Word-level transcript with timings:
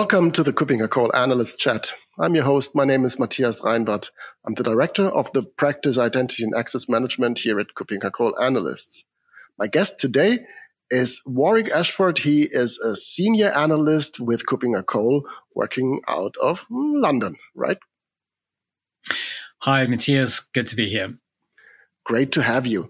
Welcome 0.00 0.32
to 0.32 0.42
the 0.42 0.54
KuppingerCole 0.54 1.14
Analyst 1.14 1.58
Chat. 1.58 1.92
I'm 2.18 2.34
your 2.34 2.44
host. 2.44 2.74
My 2.74 2.86
name 2.86 3.04
is 3.04 3.18
Matthias 3.18 3.60
Reinwarth. 3.60 4.08
I'm 4.46 4.54
the 4.54 4.62
director 4.62 5.04
of 5.04 5.30
the 5.32 5.42
practice 5.42 5.98
identity 5.98 6.42
and 6.42 6.54
access 6.54 6.88
management 6.88 7.40
here 7.40 7.60
at 7.60 7.74
KuppingerCole 7.74 8.32
Analysts. 8.40 9.04
My 9.58 9.66
guest 9.66 10.00
today 10.00 10.38
is 10.88 11.20
Warwick 11.26 11.68
Ashford. 11.68 12.18
He 12.18 12.48
is 12.50 12.78
a 12.78 12.96
senior 12.96 13.50
analyst 13.50 14.18
with 14.18 14.46
KuppingerCole 14.46 15.20
working 15.54 16.00
out 16.08 16.34
of 16.42 16.66
London, 16.70 17.36
right? 17.54 17.78
Hi, 19.58 19.86
Matthias. 19.86 20.40
Good 20.54 20.68
to 20.68 20.76
be 20.76 20.88
here. 20.88 21.12
Great 22.06 22.32
to 22.32 22.42
have 22.42 22.66
you. 22.66 22.88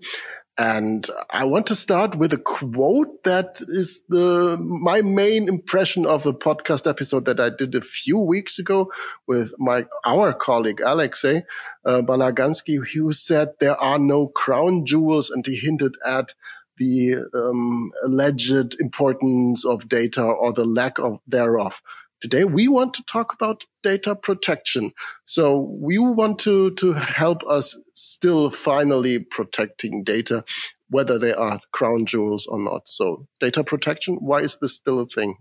And 0.58 1.08
I 1.30 1.44
want 1.44 1.66
to 1.68 1.74
start 1.74 2.16
with 2.16 2.32
a 2.32 2.38
quote 2.38 3.24
that 3.24 3.60
is 3.68 4.00
the 4.08 4.58
my 4.58 5.00
main 5.00 5.48
impression 5.48 6.04
of 6.04 6.26
a 6.26 6.34
podcast 6.34 6.88
episode 6.88 7.24
that 7.24 7.40
I 7.40 7.48
did 7.50 7.74
a 7.74 7.80
few 7.80 8.18
weeks 8.18 8.58
ago 8.58 8.92
with 9.26 9.54
my 9.58 9.86
our 10.04 10.34
colleague 10.34 10.82
Alexei 10.84 11.44
uh, 11.86 12.02
Balaganski, 12.02 12.86
who 12.92 13.12
said 13.12 13.54
there 13.60 13.80
are 13.80 13.98
no 13.98 14.26
crown 14.26 14.84
jewels, 14.84 15.30
and 15.30 15.46
he 15.46 15.56
hinted 15.56 15.96
at 16.04 16.34
the 16.80 17.14
um, 17.34 17.92
alleged 18.04 18.80
importance 18.80 19.64
of 19.64 19.88
data 19.88 20.22
or 20.22 20.52
the 20.52 20.64
lack 20.64 20.98
of 20.98 21.20
thereof. 21.28 21.80
Today, 22.20 22.44
we 22.44 22.68
want 22.68 22.94
to 22.94 23.02
talk 23.04 23.32
about 23.32 23.64
data 23.82 24.14
protection. 24.14 24.92
So 25.24 25.58
we 25.80 25.98
want 25.98 26.38
to, 26.40 26.72
to 26.72 26.92
help 26.92 27.42
us 27.46 27.76
still 27.94 28.50
finally 28.50 29.20
protecting 29.20 30.04
data, 30.04 30.44
whether 30.90 31.18
they 31.18 31.32
are 31.32 31.60
crown 31.72 32.04
jewels 32.04 32.46
or 32.46 32.58
not. 32.58 32.88
So 32.88 33.26
data 33.40 33.64
protection, 33.64 34.16
why 34.16 34.40
is 34.40 34.58
this 34.60 34.74
still 34.74 35.00
a 35.00 35.06
thing? 35.06 35.36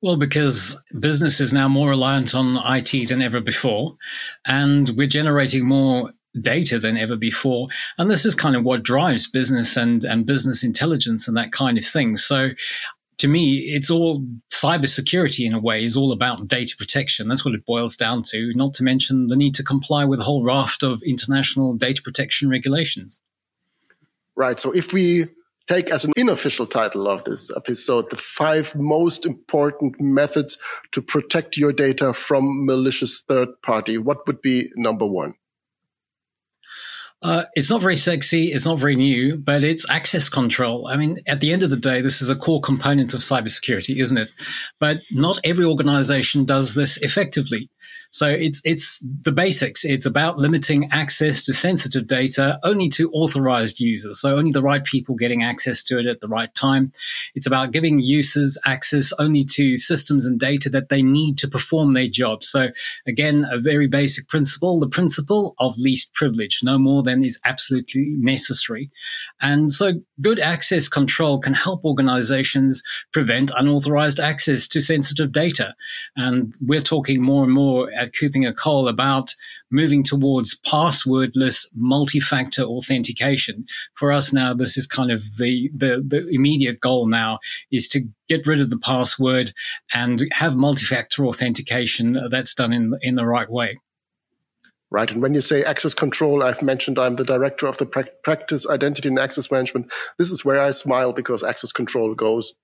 Well, 0.00 0.16
because 0.16 0.78
business 1.00 1.40
is 1.40 1.52
now 1.52 1.66
more 1.66 1.88
reliant 1.88 2.34
on 2.34 2.56
IT 2.76 3.08
than 3.08 3.20
ever 3.20 3.40
before, 3.40 3.96
and 4.46 4.90
we're 4.90 5.08
generating 5.08 5.66
more 5.66 6.12
data 6.40 6.78
than 6.78 6.96
ever 6.96 7.16
before. 7.16 7.68
And 7.96 8.08
this 8.08 8.24
is 8.24 8.34
kind 8.34 8.54
of 8.54 8.62
what 8.62 8.84
drives 8.84 9.28
business 9.28 9.76
and, 9.76 10.04
and 10.04 10.24
business 10.24 10.62
intelligence 10.62 11.26
and 11.26 11.36
that 11.36 11.50
kind 11.50 11.78
of 11.78 11.84
thing. 11.84 12.16
So 12.16 12.50
to 13.18 13.28
me, 13.28 13.58
it's 13.58 13.90
all 13.90 14.24
cybersecurity 14.50 15.46
in 15.46 15.54
a 15.54 15.60
way 15.60 15.84
is 15.84 15.96
all 15.96 16.12
about 16.12 16.48
data 16.48 16.76
protection. 16.76 17.28
That's 17.28 17.44
what 17.44 17.54
it 17.54 17.66
boils 17.66 17.96
down 17.96 18.22
to, 18.30 18.52
not 18.54 18.74
to 18.74 18.84
mention 18.84 19.28
the 19.28 19.36
need 19.36 19.54
to 19.56 19.62
comply 19.62 20.04
with 20.04 20.20
a 20.20 20.24
whole 20.24 20.44
raft 20.44 20.82
of 20.82 21.02
international 21.02 21.74
data 21.74 22.02
protection 22.02 22.48
regulations. 22.48 23.20
Right. 24.36 24.58
So 24.58 24.70
if 24.72 24.92
we 24.92 25.26
take 25.66 25.90
as 25.90 26.04
an 26.04 26.12
unofficial 26.18 26.66
title 26.66 27.08
of 27.08 27.24
this 27.24 27.50
episode 27.54 28.08
the 28.10 28.16
five 28.16 28.74
most 28.74 29.26
important 29.26 30.00
methods 30.00 30.56
to 30.92 31.02
protect 31.02 31.56
your 31.56 31.72
data 31.72 32.12
from 32.12 32.66
malicious 32.66 33.20
third 33.28 33.48
party, 33.62 33.98
what 33.98 34.26
would 34.26 34.40
be 34.40 34.70
number 34.76 35.06
one? 35.06 35.34
Uh, 37.20 37.44
it's 37.54 37.70
not 37.70 37.80
very 37.80 37.96
sexy. 37.96 38.52
It's 38.52 38.64
not 38.64 38.78
very 38.78 38.94
new, 38.94 39.36
but 39.36 39.64
it's 39.64 39.88
access 39.90 40.28
control. 40.28 40.86
I 40.86 40.96
mean, 40.96 41.18
at 41.26 41.40
the 41.40 41.52
end 41.52 41.64
of 41.64 41.70
the 41.70 41.76
day, 41.76 42.00
this 42.00 42.22
is 42.22 42.30
a 42.30 42.36
core 42.36 42.60
component 42.60 43.12
of 43.12 43.20
cybersecurity, 43.20 44.00
isn't 44.00 44.18
it? 44.18 44.30
But 44.78 44.98
not 45.10 45.40
every 45.42 45.64
organization 45.64 46.44
does 46.44 46.74
this 46.74 46.96
effectively. 46.98 47.68
So 48.10 48.28
it's 48.28 48.62
it's 48.64 49.04
the 49.22 49.32
basics. 49.32 49.84
It's 49.84 50.06
about 50.06 50.38
limiting 50.38 50.88
access 50.90 51.44
to 51.44 51.52
sensitive 51.52 52.06
data 52.06 52.58
only 52.62 52.88
to 52.90 53.10
authorized 53.10 53.80
users. 53.80 54.20
So 54.20 54.36
only 54.36 54.50
the 54.50 54.62
right 54.62 54.82
people 54.82 55.14
getting 55.14 55.42
access 55.42 55.82
to 55.84 55.98
it 55.98 56.06
at 56.06 56.20
the 56.20 56.28
right 56.28 56.52
time. 56.54 56.90
It's 57.34 57.46
about 57.46 57.72
giving 57.72 57.98
users 57.98 58.56
access 58.66 59.12
only 59.18 59.44
to 59.44 59.76
systems 59.76 60.24
and 60.24 60.40
data 60.40 60.70
that 60.70 60.88
they 60.88 61.02
need 61.02 61.36
to 61.38 61.48
perform 61.48 61.92
their 61.92 62.08
job. 62.08 62.42
So 62.42 62.68
again, 63.06 63.46
a 63.50 63.58
very 63.58 63.86
basic 63.86 64.26
principle, 64.28 64.80
the 64.80 64.88
principle 64.88 65.54
of 65.58 65.76
least 65.76 66.14
privilege, 66.14 66.60
no 66.62 66.78
more 66.78 67.02
than 67.02 67.22
is 67.24 67.38
absolutely 67.44 68.14
necessary. 68.18 68.90
And 69.40 69.70
so 69.70 69.92
good 70.22 70.40
access 70.40 70.88
control 70.88 71.40
can 71.40 71.52
help 71.52 71.84
organizations 71.84 72.82
prevent 73.12 73.50
unauthorized 73.56 74.18
access 74.18 74.66
to 74.68 74.80
sensitive 74.80 75.30
data. 75.30 75.74
And 76.16 76.54
we're 76.60 76.80
talking 76.80 77.22
more 77.22 77.44
and 77.44 77.52
more 77.52 77.90
at 77.98 78.12
KuppingerCole 78.12 78.88
about 78.88 79.34
moving 79.70 80.02
towards 80.02 80.58
passwordless 80.60 81.66
multi-factor 81.74 82.62
authentication. 82.62 83.66
For 83.94 84.12
us 84.12 84.32
now, 84.32 84.54
this 84.54 84.78
is 84.78 84.86
kind 84.86 85.10
of 85.10 85.22
the, 85.36 85.70
the, 85.74 86.02
the 86.06 86.26
immediate 86.28 86.80
goal 86.80 87.06
now 87.06 87.38
is 87.70 87.88
to 87.88 88.08
get 88.28 88.46
rid 88.46 88.60
of 88.60 88.70
the 88.70 88.78
password 88.78 89.52
and 89.92 90.24
have 90.32 90.56
multi-factor 90.56 91.26
authentication 91.26 92.28
that's 92.30 92.54
done 92.54 92.72
in, 92.72 92.94
in 93.02 93.16
the 93.16 93.26
right 93.26 93.50
way. 93.50 93.78
Right. 94.90 95.10
And 95.10 95.20
when 95.20 95.34
you 95.34 95.42
say 95.42 95.62
access 95.64 95.92
control, 95.92 96.42
I've 96.42 96.62
mentioned 96.62 96.98
I'm 96.98 97.16
the 97.16 97.24
director 97.24 97.66
of 97.66 97.76
the 97.76 97.84
practice 97.84 98.66
identity 98.66 99.08
and 99.08 99.18
access 99.18 99.50
management. 99.50 99.92
This 100.18 100.30
is 100.30 100.46
where 100.46 100.62
I 100.62 100.70
smile 100.70 101.12
because 101.12 101.44
access 101.44 101.72
control 101.72 102.14
goes 102.14 102.54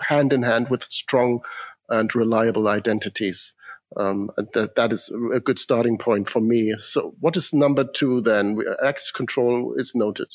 hand 0.00 0.34
in 0.34 0.42
hand 0.42 0.68
with 0.68 0.84
strong 0.84 1.40
and 1.88 2.14
reliable 2.14 2.68
identities. 2.68 3.54
Um, 3.96 4.30
that, 4.54 4.76
that 4.76 4.92
is 4.92 5.12
a 5.32 5.40
good 5.40 5.58
starting 5.58 5.98
point 5.98 6.30
for 6.30 6.40
me. 6.40 6.74
So, 6.78 7.14
what 7.20 7.36
is 7.36 7.52
number 7.52 7.84
two 7.84 8.20
then? 8.20 8.58
Access 8.82 9.10
control 9.10 9.74
is 9.76 9.92
noted. 9.94 10.28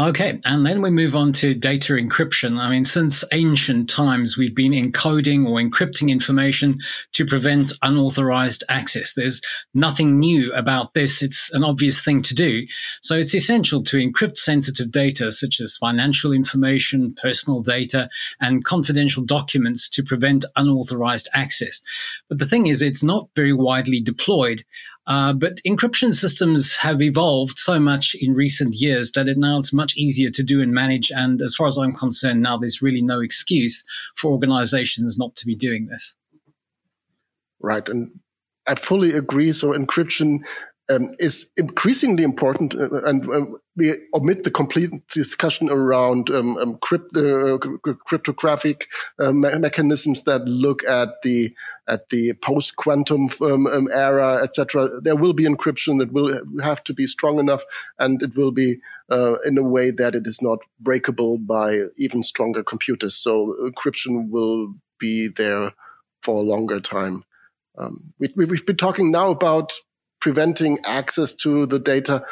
Okay, 0.00 0.40
and 0.44 0.64
then 0.64 0.80
we 0.80 0.90
move 0.90 1.16
on 1.16 1.32
to 1.32 1.54
data 1.54 1.94
encryption. 1.94 2.56
I 2.56 2.70
mean, 2.70 2.84
since 2.84 3.24
ancient 3.32 3.90
times, 3.90 4.36
we've 4.36 4.54
been 4.54 4.70
encoding 4.70 5.44
or 5.44 5.60
encrypting 5.60 6.08
information 6.08 6.78
to 7.14 7.26
prevent 7.26 7.72
unauthorized 7.82 8.62
access. 8.68 9.14
There's 9.14 9.40
nothing 9.74 10.20
new 10.20 10.52
about 10.52 10.94
this. 10.94 11.20
It's 11.20 11.52
an 11.52 11.64
obvious 11.64 12.00
thing 12.00 12.22
to 12.22 12.34
do. 12.34 12.64
So 13.02 13.16
it's 13.16 13.34
essential 13.34 13.82
to 13.82 13.96
encrypt 13.96 14.36
sensitive 14.36 14.92
data 14.92 15.32
such 15.32 15.60
as 15.60 15.76
financial 15.76 16.32
information, 16.32 17.16
personal 17.20 17.60
data, 17.60 18.08
and 18.40 18.64
confidential 18.64 19.24
documents 19.24 19.88
to 19.88 20.04
prevent 20.04 20.44
unauthorized 20.54 21.28
access. 21.34 21.82
But 22.28 22.38
the 22.38 22.46
thing 22.46 22.68
is, 22.68 22.82
it's 22.82 23.02
not 23.02 23.30
very 23.34 23.52
widely 23.52 24.00
deployed. 24.00 24.64
Uh, 25.08 25.32
but 25.32 25.58
encryption 25.66 26.12
systems 26.12 26.76
have 26.76 27.00
evolved 27.00 27.58
so 27.58 27.80
much 27.80 28.14
in 28.20 28.34
recent 28.34 28.74
years 28.74 29.10
that 29.12 29.26
it 29.26 29.38
now 29.38 29.58
it's 29.58 29.72
much 29.72 29.96
easier 29.96 30.28
to 30.28 30.42
do 30.42 30.60
and 30.60 30.72
manage. 30.72 31.10
And 31.10 31.40
as 31.40 31.54
far 31.54 31.66
as 31.66 31.78
I'm 31.78 31.94
concerned, 31.94 32.42
now 32.42 32.58
there's 32.58 32.82
really 32.82 33.00
no 33.00 33.20
excuse 33.20 33.82
for 34.16 34.30
organizations 34.30 35.16
not 35.16 35.34
to 35.36 35.46
be 35.46 35.56
doing 35.56 35.86
this. 35.86 36.14
Right. 37.58 37.88
And 37.88 38.10
I 38.66 38.74
fully 38.74 39.14
agree. 39.14 39.52
So 39.54 39.68
encryption 39.68 40.40
um, 40.90 41.14
is 41.18 41.46
increasingly 41.56 42.22
important, 42.22 42.74
uh, 42.74 43.02
and 43.04 43.28
um, 43.30 43.56
we 43.76 43.94
omit 44.14 44.42
the 44.42 44.50
complete 44.50 44.90
discussion 45.08 45.68
around 45.70 46.30
um, 46.30 46.56
um 46.58 46.78
uh, 47.14 47.58
cryptographic 48.06 48.88
uh, 49.18 49.32
me- 49.32 49.58
mechanisms 49.58 50.22
that 50.22 50.44
look 50.46 50.82
at 50.84 51.10
the 51.22 51.54
at 51.88 52.08
the 52.08 52.32
post 52.34 52.76
quantum 52.76 53.28
um, 53.42 53.66
um, 53.66 53.88
era, 53.92 54.40
etc. 54.42 55.00
There 55.00 55.16
will 55.16 55.34
be 55.34 55.44
encryption 55.44 55.98
that 55.98 56.12
will 56.12 56.40
have 56.62 56.82
to 56.84 56.94
be 56.94 57.06
strong 57.06 57.38
enough, 57.38 57.64
and 57.98 58.22
it 58.22 58.36
will 58.36 58.52
be 58.52 58.78
uh, 59.10 59.36
in 59.46 59.58
a 59.58 59.62
way 59.62 59.90
that 59.90 60.14
it 60.14 60.26
is 60.26 60.40
not 60.40 60.58
breakable 60.80 61.38
by 61.38 61.82
even 61.96 62.22
stronger 62.22 62.62
computers. 62.62 63.14
So 63.14 63.56
encryption 63.62 64.30
will 64.30 64.74
be 64.98 65.28
there 65.28 65.72
for 66.22 66.38
a 66.38 66.46
longer 66.46 66.80
time. 66.80 67.24
we, 68.18 68.32
we've 68.34 68.66
been 68.66 68.76
talking 68.76 69.12
now 69.12 69.30
about 69.30 69.72
preventing 70.20 70.78
access 70.84 71.32
to 71.34 71.66
the 71.66 71.78
data 71.78 72.24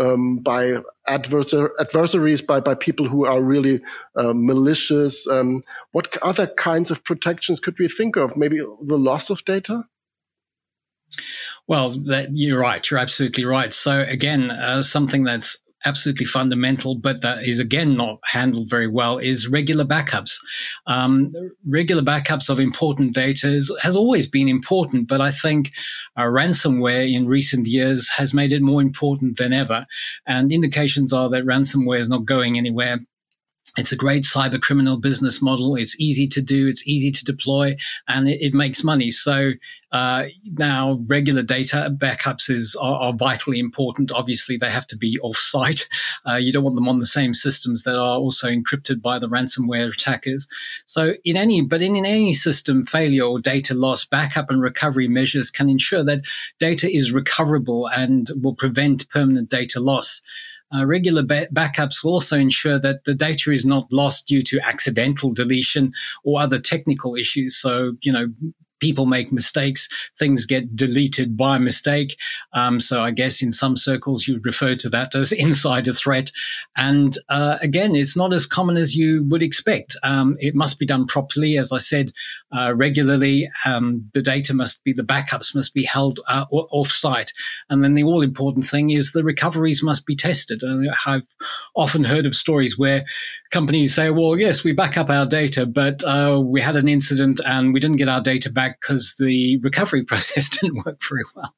um, 0.00 0.38
by 0.38 0.78
adversar- 1.08 1.70
adversaries, 1.78 2.42
by, 2.42 2.60
by 2.60 2.74
people 2.74 3.08
who 3.08 3.24
are 3.26 3.42
really 3.42 3.80
uh, 4.16 4.32
malicious. 4.34 5.26
Um, 5.28 5.62
what 5.92 6.16
other 6.22 6.46
kinds 6.46 6.90
of 6.90 7.04
protections 7.04 7.60
could 7.60 7.78
we 7.78 7.88
think 7.88 8.16
of? 8.16 8.36
Maybe 8.36 8.58
the 8.58 8.98
loss 8.98 9.30
of 9.30 9.44
data? 9.44 9.84
Well, 11.68 11.90
that, 11.90 12.28
you're 12.32 12.58
right. 12.60 12.88
You're 12.90 13.00
absolutely 13.00 13.44
right. 13.44 13.72
So 13.72 14.00
again, 14.00 14.50
uh, 14.50 14.82
something 14.82 15.24
that's 15.24 15.58
absolutely 15.84 16.26
fundamental, 16.26 16.94
but 16.94 17.20
that 17.22 17.44
is 17.44 17.60
again 17.60 17.96
not 17.96 18.18
handled 18.24 18.70
very 18.70 18.88
well, 18.88 19.18
is 19.18 19.48
regular 19.48 19.84
backups. 19.84 20.36
Um, 20.86 21.32
regular 21.68 22.02
backups 22.02 22.48
of 22.48 22.60
important 22.60 23.14
data 23.14 23.48
is, 23.48 23.72
has 23.82 23.96
always 23.96 24.26
been 24.26 24.48
important, 24.48 25.08
but 25.08 25.20
I 25.20 25.30
think 25.30 25.70
uh, 26.16 26.22
ransomware 26.22 27.12
in 27.12 27.26
recent 27.26 27.66
years 27.66 28.08
has 28.10 28.34
made 28.34 28.52
it 28.52 28.62
more 28.62 28.82
important 28.82 29.38
than 29.38 29.52
ever. 29.52 29.86
And 30.26 30.52
indications 30.52 31.12
are 31.12 31.28
that 31.30 31.44
ransomware 31.44 32.00
is 32.00 32.08
not 32.08 32.24
going 32.24 32.58
anywhere 32.58 33.00
it's 33.76 33.92
a 33.92 33.96
great 33.96 34.22
cyber 34.22 34.60
criminal 34.60 34.98
business 34.98 35.42
model. 35.42 35.74
It's 35.74 35.98
easy 35.98 36.28
to 36.28 36.42
do, 36.42 36.68
it's 36.68 36.86
easy 36.86 37.10
to 37.10 37.24
deploy, 37.24 37.76
and 38.06 38.28
it, 38.28 38.40
it 38.40 38.54
makes 38.54 38.84
money. 38.84 39.10
So 39.10 39.52
uh, 39.90 40.26
now 40.44 41.00
regular 41.06 41.42
data 41.42 41.96
backups 41.96 42.50
is 42.50 42.76
are, 42.80 43.00
are, 43.00 43.12
vitally 43.12 43.60
important. 43.60 44.10
Obviously, 44.10 44.56
they 44.56 44.70
have 44.70 44.86
to 44.88 44.96
be 44.96 45.18
off-site. 45.22 45.88
Uh, 46.26 46.36
you 46.36 46.52
don't 46.52 46.64
want 46.64 46.74
them 46.74 46.88
on 46.88 47.00
the 47.00 47.06
same 47.06 47.34
systems 47.34 47.82
that 47.82 47.98
are 47.98 48.16
also 48.16 48.48
encrypted 48.48 49.02
by 49.02 49.18
the 49.18 49.28
ransomware 49.28 49.92
attackers. 49.92 50.48
So 50.86 51.14
in 51.24 51.36
any, 51.36 51.60
but 51.60 51.82
in, 51.82 51.96
in 51.96 52.06
any 52.06 52.32
system 52.32 52.84
failure 52.86 53.24
or 53.24 53.38
data 53.40 53.74
loss, 53.74 54.06
backup 54.06 54.50
and 54.50 54.62
recovery 54.62 55.06
measures 55.06 55.50
can 55.50 55.68
ensure 55.68 56.02
that 56.04 56.22
data 56.58 56.90
is 56.90 57.12
recoverable 57.12 57.88
and 57.88 58.30
will 58.42 58.54
prevent 58.54 59.08
permanent 59.10 59.50
data 59.50 59.80
loss. 59.80 60.22
Uh, 60.74 60.84
regular 60.84 61.22
ba- 61.22 61.48
backups 61.52 62.02
will 62.02 62.12
also 62.12 62.36
ensure 62.36 62.78
that 62.78 63.04
the 63.04 63.14
data 63.14 63.52
is 63.52 63.64
not 63.64 63.86
lost 63.92 64.26
due 64.26 64.42
to 64.42 64.58
accidental 64.60 65.32
deletion 65.32 65.92
or 66.24 66.40
other 66.40 66.58
technical 66.58 67.14
issues. 67.14 67.56
So, 67.56 67.92
you 68.02 68.12
know, 68.12 68.26
people 68.84 69.06
make 69.06 69.32
mistakes, 69.32 69.88
things 70.14 70.44
get 70.44 70.76
deleted 70.76 71.38
by 71.38 71.56
mistake. 71.56 72.18
Um, 72.52 72.78
so 72.78 73.00
I 73.00 73.12
guess 73.12 73.40
in 73.40 73.50
some 73.50 73.78
circles 73.78 74.28
you 74.28 74.34
would 74.34 74.44
refer 74.44 74.74
to 74.74 74.90
that 74.90 75.14
as 75.14 75.32
insider 75.46 75.94
threat. 75.94 76.30
And 76.76 77.16
uh, 77.30 77.56
again, 77.62 77.96
it's 77.96 78.14
not 78.14 78.34
as 78.34 78.44
common 78.44 78.76
as 78.76 78.94
you 78.94 79.24
would 79.30 79.42
expect. 79.42 79.96
Um, 80.02 80.36
it 80.38 80.54
must 80.54 80.78
be 80.78 80.84
done 80.84 81.06
properly, 81.06 81.56
as 81.56 81.72
I 81.72 81.78
said, 81.78 82.12
uh, 82.54 82.74
regularly. 82.74 83.48
Um, 83.64 84.10
the 84.12 84.20
data 84.20 84.52
must 84.52 84.84
be, 84.84 84.92
the 84.92 85.02
backups 85.02 85.54
must 85.54 85.72
be 85.72 85.84
held 85.84 86.20
uh, 86.28 86.44
off 86.50 86.90
site. 86.90 87.32
And 87.70 87.82
then 87.82 87.94
the 87.94 88.04
all 88.04 88.20
important 88.20 88.66
thing 88.66 88.90
is 88.90 89.12
the 89.12 89.24
recoveries 89.24 89.82
must 89.82 90.04
be 90.04 90.14
tested. 90.14 90.62
I've 91.06 91.22
often 91.74 92.04
heard 92.04 92.26
of 92.26 92.34
stories 92.34 92.78
where 92.78 93.06
companies 93.54 93.94
say, 93.94 94.10
well, 94.10 94.36
yes, 94.36 94.64
we 94.64 94.72
back 94.72 94.98
up 94.98 95.08
our 95.08 95.24
data, 95.24 95.64
but 95.64 96.02
uh, 96.04 96.40
we 96.44 96.60
had 96.60 96.74
an 96.74 96.88
incident 96.88 97.40
and 97.46 97.72
we 97.72 97.78
didn't 97.78 97.98
get 97.98 98.08
our 98.08 98.20
data 98.20 98.50
back 98.50 98.80
because 98.80 99.14
the 99.18 99.56
recovery 99.58 100.02
process 100.10 100.48
didn't 100.48 100.84
work 100.84 101.00
very 101.08 101.22
well. 101.34 101.54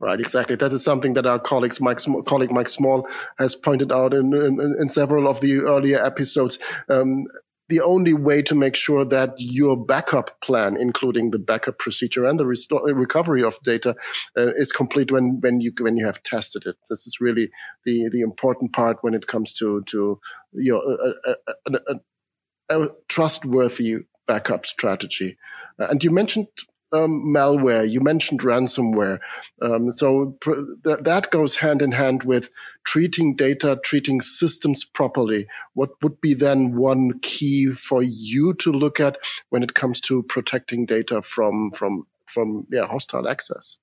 Right, 0.00 0.18
exactly. 0.18 0.56
That 0.56 0.72
is 0.72 0.82
something 0.82 1.14
that 1.14 1.26
our 1.26 1.38
colleagues, 1.38 1.80
Mike, 1.80 2.00
colleague 2.24 2.50
Mike 2.50 2.68
Small 2.68 3.06
has 3.38 3.54
pointed 3.54 3.92
out 3.92 4.14
in, 4.14 4.32
in, 4.32 4.76
in 4.80 4.88
several 4.88 5.28
of 5.28 5.40
the 5.40 5.58
earlier 5.58 6.02
episodes. 6.02 6.58
Um, 6.88 7.26
the 7.68 7.80
only 7.80 8.14
way 8.14 8.42
to 8.42 8.54
make 8.54 8.74
sure 8.74 9.04
that 9.04 9.34
your 9.38 9.76
backup 9.76 10.40
plan, 10.40 10.76
including 10.76 11.30
the 11.30 11.38
backup 11.38 11.78
procedure 11.78 12.24
and 12.24 12.40
the 12.40 12.46
restore, 12.46 12.82
recovery 12.94 13.44
of 13.44 13.58
data, 13.62 13.94
uh, 14.36 14.52
is 14.56 14.72
complete 14.72 15.12
when, 15.12 15.38
when 15.40 15.60
you 15.60 15.72
when 15.80 15.96
you 15.96 16.06
have 16.06 16.22
tested 16.22 16.64
it. 16.66 16.76
This 16.88 17.06
is 17.06 17.18
really 17.20 17.50
the 17.84 18.08
the 18.10 18.22
important 18.22 18.72
part 18.72 18.98
when 19.02 19.14
it 19.14 19.26
comes 19.26 19.52
to 19.54 19.82
to 19.82 20.18
your 20.52 20.82
a, 20.82 21.34
a, 21.66 21.72
a, 21.90 22.80
a 22.84 22.88
trustworthy 23.08 23.98
backup 24.26 24.66
strategy. 24.66 25.36
Uh, 25.78 25.88
and 25.90 26.02
you 26.02 26.10
mentioned 26.10 26.46
um, 26.92 27.24
malware, 27.26 27.88
you 27.88 28.00
mentioned 28.00 28.40
ransomware. 28.40 29.18
Um, 29.60 29.90
so 29.92 30.36
pr- 30.40 30.62
th- 30.84 31.00
that 31.00 31.30
goes 31.30 31.56
hand 31.56 31.82
in 31.82 31.92
hand 31.92 32.22
with 32.22 32.50
treating 32.84 33.34
data, 33.34 33.78
treating 33.84 34.20
systems 34.20 34.84
properly. 34.84 35.46
What 35.74 35.90
would 36.02 36.20
be 36.20 36.34
then 36.34 36.76
one 36.76 37.18
key 37.20 37.72
for 37.72 38.02
you 38.02 38.54
to 38.54 38.72
look 38.72 39.00
at 39.00 39.18
when 39.50 39.62
it 39.62 39.74
comes 39.74 40.00
to 40.02 40.22
protecting 40.24 40.86
data 40.86 41.22
from 41.22 41.70
from 41.72 42.06
from 42.26 42.66
yeah 42.70 42.86
hostile 42.86 43.28
access? 43.28 43.76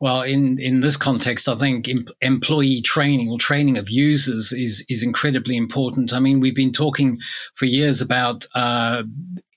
Well, 0.00 0.22
in, 0.22 0.58
in 0.58 0.80
this 0.80 0.96
context, 0.96 1.48
I 1.48 1.54
think 1.54 1.88
em- 1.88 2.04
employee 2.20 2.82
training 2.82 3.30
or 3.30 3.38
training 3.38 3.78
of 3.78 3.88
users 3.88 4.52
is 4.52 4.84
is 4.88 5.02
incredibly 5.02 5.56
important. 5.56 6.12
I 6.12 6.18
mean, 6.18 6.40
we've 6.40 6.54
been 6.54 6.72
talking 6.72 7.20
for 7.54 7.66
years 7.66 8.00
about 8.02 8.46
uh, 8.54 9.04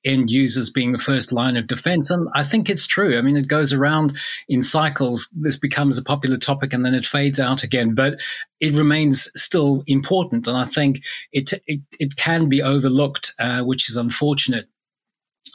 end 0.08 0.32
users 0.32 0.70
being 0.70 0.94
the 0.94 0.98
first 0.98 1.32
line 1.32 1.58
of 1.58 1.68
defense. 1.68 2.10
And 2.10 2.28
I 2.34 2.44
think 2.44 2.70
it's 2.70 2.88
true. 2.88 3.18
I 3.18 3.22
mean, 3.22 3.38
it 3.38 3.48
goes 3.48 3.74
around 3.74 4.18
in 4.48 4.64
cycles. 4.64 5.30
This 5.34 5.58
becomes 5.58 5.98
a 5.98 6.04
popular 6.04 6.38
topic 6.38 6.74
and 6.74 6.86
then 6.86 6.96
it 6.96 7.06
fades 7.06 7.40
out 7.40 7.64
again, 7.64 7.94
but 7.94 8.16
it 8.60 8.74
remains 8.74 9.30
still 9.36 9.84
important. 9.86 10.48
And 10.48 10.58
I 10.58 10.66
think 10.66 11.02
it, 11.32 11.54
it, 11.68 11.82
it 12.00 12.16
can 12.16 12.50
be 12.50 12.62
overlooked, 12.62 13.34
uh, 13.40 13.62
which 13.62 13.90
is 13.90 13.98
unfortunate. 13.98 14.68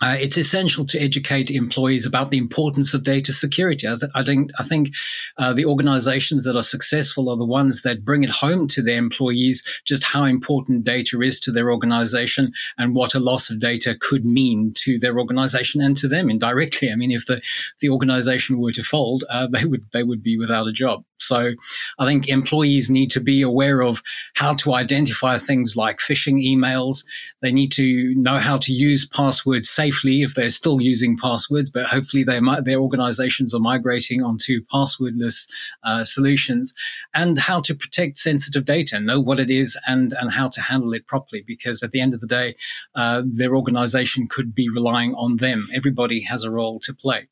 Uh, 0.00 0.16
it's 0.18 0.36
essential 0.36 0.84
to 0.86 0.98
educate 0.98 1.50
employees 1.50 2.06
about 2.06 2.30
the 2.30 2.38
importance 2.38 2.94
of 2.94 3.04
data 3.04 3.32
security. 3.32 3.86
I, 3.86 3.96
th- 3.96 4.12
I 4.14 4.24
think, 4.24 4.50
I 4.58 4.62
think 4.62 4.90
uh, 5.38 5.52
the 5.52 5.66
organizations 5.66 6.44
that 6.44 6.56
are 6.56 6.62
successful 6.62 7.28
are 7.28 7.36
the 7.36 7.44
ones 7.44 7.82
that 7.82 8.04
bring 8.04 8.24
it 8.24 8.30
home 8.30 8.66
to 8.68 8.82
their 8.82 8.98
employees 8.98 9.62
just 9.84 10.04
how 10.04 10.24
important 10.24 10.84
data 10.84 11.20
is 11.20 11.40
to 11.40 11.52
their 11.52 11.70
organization 11.70 12.52
and 12.78 12.94
what 12.94 13.14
a 13.14 13.20
loss 13.20 13.50
of 13.50 13.60
data 13.60 13.96
could 14.00 14.24
mean 14.24 14.72
to 14.76 14.98
their 14.98 15.18
organization 15.18 15.80
and 15.80 15.96
to 15.96 16.08
them 16.08 16.30
indirectly. 16.30 16.90
I 16.90 16.96
mean, 16.96 17.12
if 17.12 17.26
the, 17.26 17.42
the 17.80 17.88
organization 17.88 18.60
were 18.60 18.72
to 18.72 18.82
fold, 18.82 19.24
uh, 19.28 19.46
they 19.52 19.64
would 19.64 19.84
they 19.92 20.02
would 20.02 20.22
be 20.22 20.36
without 20.36 20.66
a 20.66 20.72
job. 20.72 21.04
So 21.22 21.52
I 21.98 22.06
think 22.06 22.28
employees 22.28 22.90
need 22.90 23.10
to 23.12 23.20
be 23.20 23.42
aware 23.42 23.82
of 23.82 24.02
how 24.34 24.54
to 24.54 24.74
identify 24.74 25.38
things 25.38 25.76
like 25.76 25.98
phishing 25.98 26.44
emails. 26.44 27.04
They 27.40 27.52
need 27.52 27.72
to 27.72 28.14
know 28.14 28.38
how 28.38 28.58
to 28.58 28.72
use 28.72 29.06
passwords 29.06 29.68
safely 29.68 30.22
if 30.22 30.34
they're 30.34 30.50
still 30.50 30.80
using 30.80 31.16
passwords, 31.16 31.70
but 31.70 31.86
hopefully 31.86 32.24
they 32.24 32.40
might, 32.40 32.64
their 32.64 32.80
organizations 32.80 33.54
are 33.54 33.60
migrating 33.60 34.22
onto 34.22 34.64
passwordless 34.66 35.48
uh, 35.84 36.04
solutions 36.04 36.74
and 37.14 37.38
how 37.38 37.60
to 37.60 37.74
protect 37.74 38.18
sensitive 38.18 38.64
data, 38.64 39.00
know 39.00 39.20
what 39.20 39.38
it 39.38 39.50
is 39.50 39.78
and, 39.86 40.12
and 40.14 40.32
how 40.32 40.48
to 40.48 40.60
handle 40.60 40.92
it 40.92 41.06
properly. 41.06 41.42
Because 41.46 41.82
at 41.82 41.92
the 41.92 42.00
end 42.00 42.14
of 42.14 42.20
the 42.20 42.26
day, 42.26 42.54
uh, 42.94 43.22
their 43.24 43.54
organization 43.54 44.28
could 44.28 44.54
be 44.54 44.68
relying 44.68 45.14
on 45.14 45.36
them. 45.38 45.68
Everybody 45.74 46.22
has 46.22 46.44
a 46.44 46.50
role 46.50 46.78
to 46.80 46.94
play. 46.94 47.28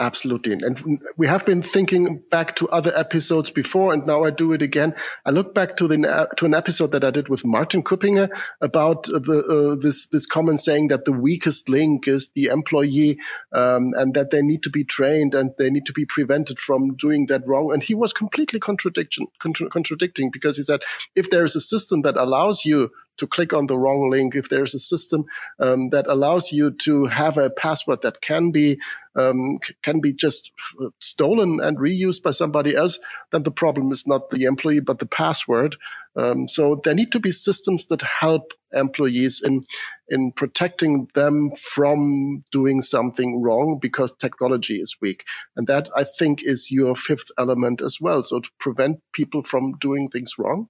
Absolutely. 0.00 0.52
And 0.52 1.02
we 1.16 1.26
have 1.26 1.44
been 1.44 1.60
thinking 1.60 2.22
back 2.30 2.54
to 2.56 2.68
other 2.68 2.92
episodes 2.94 3.50
before, 3.50 3.92
and 3.92 4.06
now 4.06 4.22
I 4.22 4.30
do 4.30 4.52
it 4.52 4.62
again. 4.62 4.94
I 5.26 5.30
look 5.30 5.54
back 5.54 5.76
to 5.78 5.88
the 5.88 6.28
to 6.36 6.46
an 6.46 6.54
episode 6.54 6.92
that 6.92 7.02
I 7.02 7.10
did 7.10 7.28
with 7.28 7.44
Martin 7.44 7.82
Kuppinger 7.82 8.30
about 8.60 9.04
the 9.04 9.44
uh, 9.72 9.74
this 9.74 10.06
this 10.06 10.24
comment 10.24 10.60
saying 10.60 10.88
that 10.88 11.04
the 11.04 11.10
weakest 11.12 11.68
link 11.68 12.06
is 12.06 12.28
the 12.36 12.44
employee, 12.46 13.18
um, 13.52 13.92
and 13.96 14.14
that 14.14 14.30
they 14.30 14.40
need 14.40 14.62
to 14.62 14.70
be 14.70 14.84
trained 14.84 15.34
and 15.34 15.50
they 15.58 15.68
need 15.68 15.86
to 15.86 15.92
be 15.92 16.06
prevented 16.06 16.60
from 16.60 16.94
doing 16.94 17.26
that 17.26 17.44
wrong. 17.44 17.72
And 17.72 17.82
he 17.82 17.94
was 17.94 18.12
completely 18.12 18.60
contradiction 18.60 19.26
contra- 19.40 19.68
contradicting 19.68 20.30
because 20.30 20.56
he 20.56 20.62
said 20.62 20.82
if 21.16 21.30
there 21.30 21.44
is 21.44 21.56
a 21.56 21.60
system 21.60 22.02
that 22.02 22.16
allows 22.16 22.64
you 22.64 22.92
to 23.18 23.26
click 23.26 23.52
on 23.52 23.66
the 23.66 23.78
wrong 23.78 24.10
link, 24.10 24.34
if 24.34 24.48
there's 24.48 24.74
a 24.74 24.78
system 24.78 25.24
um, 25.60 25.90
that 25.90 26.06
allows 26.06 26.52
you 26.52 26.70
to 26.70 27.06
have 27.06 27.36
a 27.36 27.50
password 27.50 28.02
that 28.02 28.20
can 28.20 28.50
be 28.50 28.78
um, 29.16 29.58
can 29.82 30.00
be 30.00 30.12
just 30.12 30.52
stolen 31.00 31.60
and 31.60 31.76
reused 31.78 32.22
by 32.22 32.30
somebody 32.30 32.76
else, 32.76 32.98
then 33.32 33.42
the 33.42 33.50
problem 33.50 33.90
is 33.90 34.06
not 34.06 34.30
the 34.30 34.44
employee 34.44 34.80
but 34.80 35.00
the 35.00 35.06
password. 35.06 35.76
Um, 36.16 36.46
so 36.46 36.80
there 36.84 36.94
need 36.94 37.12
to 37.12 37.20
be 37.20 37.32
systems 37.32 37.86
that 37.86 38.02
help 38.02 38.52
employees 38.72 39.40
in 39.44 39.64
in 40.08 40.32
protecting 40.32 41.08
them 41.14 41.50
from 41.60 42.44
doing 42.50 42.80
something 42.80 43.42
wrong 43.42 43.78
because 43.80 44.12
technology 44.12 44.80
is 44.80 44.96
weak, 45.00 45.24
and 45.56 45.66
that 45.66 45.88
I 45.96 46.04
think 46.04 46.42
is 46.42 46.70
your 46.70 46.94
fifth 46.94 47.30
element 47.38 47.80
as 47.80 47.98
well. 48.00 48.22
So 48.22 48.40
to 48.40 48.48
prevent 48.60 49.00
people 49.12 49.42
from 49.42 49.72
doing 49.80 50.08
things 50.08 50.34
wrong. 50.38 50.68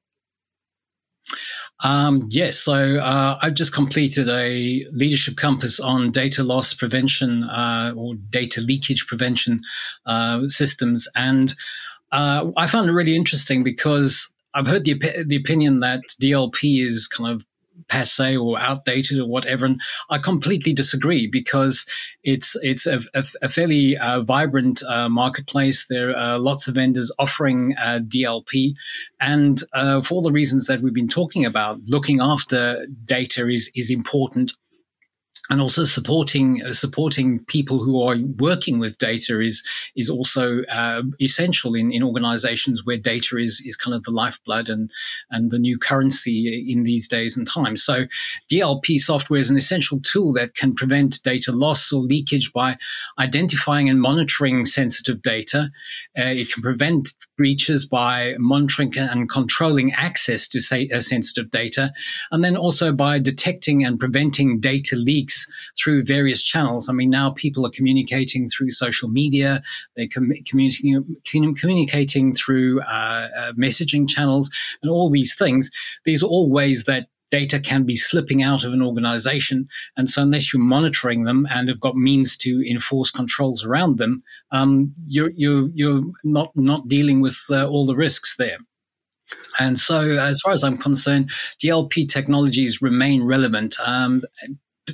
Um, 1.81 2.27
yes, 2.31 2.59
so 2.59 2.99
uh, 2.99 3.39
I've 3.41 3.55
just 3.55 3.73
completed 3.73 4.29
a 4.29 4.85
leadership 4.93 5.37
compass 5.37 5.79
on 5.79 6.11
data 6.11 6.43
loss 6.43 6.75
prevention 6.75 7.45
uh, 7.45 7.93
or 7.97 8.15
data 8.31 8.61
leakage 8.61 9.07
prevention 9.07 9.61
uh, 10.07 10.49
systems, 10.49 11.09
and 11.15 11.55
uh, 12.11 12.51
I 12.57 12.67
found 12.67 12.89
it 12.89 12.93
really 12.93 13.15
interesting 13.15 13.63
because 13.63 14.29
I've 14.55 14.67
heard 14.67 14.85
the 14.85 15.01
the 15.25 15.37
opinion 15.37 15.81
that 15.81 16.01
DLP 16.21 16.85
is 16.85 17.07
kind 17.07 17.31
of 17.31 17.47
passe 17.89 18.37
or 18.37 18.59
outdated 18.59 19.19
or 19.19 19.27
whatever. 19.27 19.67
And 19.67 19.81
I 20.11 20.19
completely 20.19 20.73
disagree 20.73 21.27
because 21.27 21.85
it's 22.23 22.57
it's 22.63 22.87
a, 22.87 23.01
a, 23.15 23.25
a 23.43 23.49
fairly 23.49 23.97
uh, 23.97 24.23
vibrant 24.23 24.83
uh, 24.89 25.09
marketplace. 25.09 25.87
There 25.89 26.17
are 26.17 26.39
lots 26.39 26.69
of 26.69 26.75
vendors 26.75 27.13
offering 27.19 27.75
uh, 27.79 28.01
DLP, 28.03 28.75
and 29.21 29.63
uh, 29.73 30.03
for 30.03 30.15
all 30.15 30.23
the 30.23 30.33
reasons 30.33 30.67
that 30.67 30.83
we've 30.83 30.95
been 30.95 31.09
talking 31.09 31.45
about, 31.45 31.81
looking 31.87 32.21
after 32.21 32.87
data 33.05 33.49
is 33.49 33.71
is 33.75 33.91
important 33.91 34.53
and 35.51 35.61
also 35.61 35.85
supporting 35.85 36.63
uh, 36.65 36.73
supporting 36.73 37.41
people 37.47 37.83
who 37.83 38.03
are 38.03 38.17
working 38.39 38.79
with 38.79 38.99
data 38.99 39.41
is 39.41 39.63
is 39.97 40.11
also 40.11 40.63
uh, 40.65 41.03
essential 41.21 41.75
in, 41.75 41.93
in 41.93 42.03
organizations 42.03 42.85
where 42.85 42.97
data 42.97 43.37
is 43.37 43.63
is 43.65 43.77
kind 43.77 43.95
of 43.95 44.03
the 44.05 44.11
lifeblood 44.11 44.69
and 44.69 44.91
and 45.31 45.51
the 45.51 45.59
new 45.59 45.79
currency 45.79 46.67
in 46.71 46.83
these 46.83 47.09
days 47.09 47.37
and 47.37 47.47
times. 47.47 47.83
So 47.83 48.07
DLP 48.51 48.99
software 48.99 49.41
is 49.41 49.51
an 49.51 49.57
essential 49.57 50.01
tool 50.01 50.33
that 50.35 50.55
can 50.55 50.75
prevent 50.75 51.23
data 51.23 51.53
loss 51.53 51.93
or 51.93 52.03
leakage 52.03 52.53
by 52.53 52.77
identifying 53.19 53.89
and 53.89 54.01
monitoring 54.01 54.65
sensitive 54.65 55.23
data. 55.23 55.71
Uh, 56.19 56.23
it 56.25 56.53
can 56.53 56.63
prevent 56.63 57.15
breaches 57.37 57.87
by 57.87 58.35
monitoring 58.39 58.97
and 58.97 59.31
controlling 59.31 59.93
access 59.93 60.49
to 60.49 60.61
say, 60.61 60.89
uh, 60.93 61.01
sensitive 61.01 61.51
data, 61.51 61.93
and 62.31 62.45
then 62.45 62.57
also 62.57 62.93
by 62.93 63.19
detecting 63.19 63.85
and 63.85 63.99
preventing 63.99 64.61
data 64.61 64.97
leaks 64.97 65.38
through 65.79 66.05
various 66.05 66.43
channels. 66.43 66.89
I 66.89 66.93
mean, 66.93 67.11
now 67.11 67.31
people 67.31 67.67
are 67.67 67.71
communicating 67.71 68.49
through 68.49 68.71
social 68.71 69.09
media, 69.09 69.63
they're 69.97 70.09
com- 70.09 70.33
communicating, 70.47 71.05
communicating 71.57 72.35
through 72.35 72.81
uh, 72.83 73.29
uh, 73.37 73.53
messaging 73.53 74.09
channels, 74.09 74.51
and 74.83 74.91
all 74.91 75.11
these 75.11 75.35
things. 75.35 75.71
These 76.05 76.23
are 76.23 76.27
all 76.27 76.51
ways 76.51 76.85
that 76.85 77.09
data 77.31 77.61
can 77.61 77.85
be 77.85 77.97
slipping 77.97 78.43
out 78.43 78.65
of 78.65 78.73
an 78.73 78.83
organization. 78.83 79.69
And 79.97 80.09
so, 80.09 80.23
unless 80.23 80.53
you're 80.53 80.63
monitoring 80.63 81.25
them 81.25 81.47
and 81.51 81.69
have 81.69 81.81
got 81.81 81.97
means 81.97 82.37
to 82.39 82.69
enforce 82.69 83.11
controls 83.11 83.65
around 83.65 83.99
them, 83.99 84.23
um, 84.51 84.95
you're, 85.07 85.31
you're, 85.37 85.69
you're 85.75 86.03
not, 86.25 86.53
not 86.55 86.89
dealing 86.89 87.21
with 87.21 87.39
uh, 87.51 87.67
all 87.67 87.87
the 87.87 87.97
risks 87.97 88.37
there. 88.37 88.59
And 89.59 89.79
so, 89.79 90.17
as 90.17 90.41
far 90.41 90.53
as 90.53 90.65
I'm 90.65 90.77
concerned, 90.77 91.31
DLP 91.63 92.09
technologies 92.09 92.81
remain 92.81 93.25
relevant. 93.25 93.77
Um, 93.85 94.23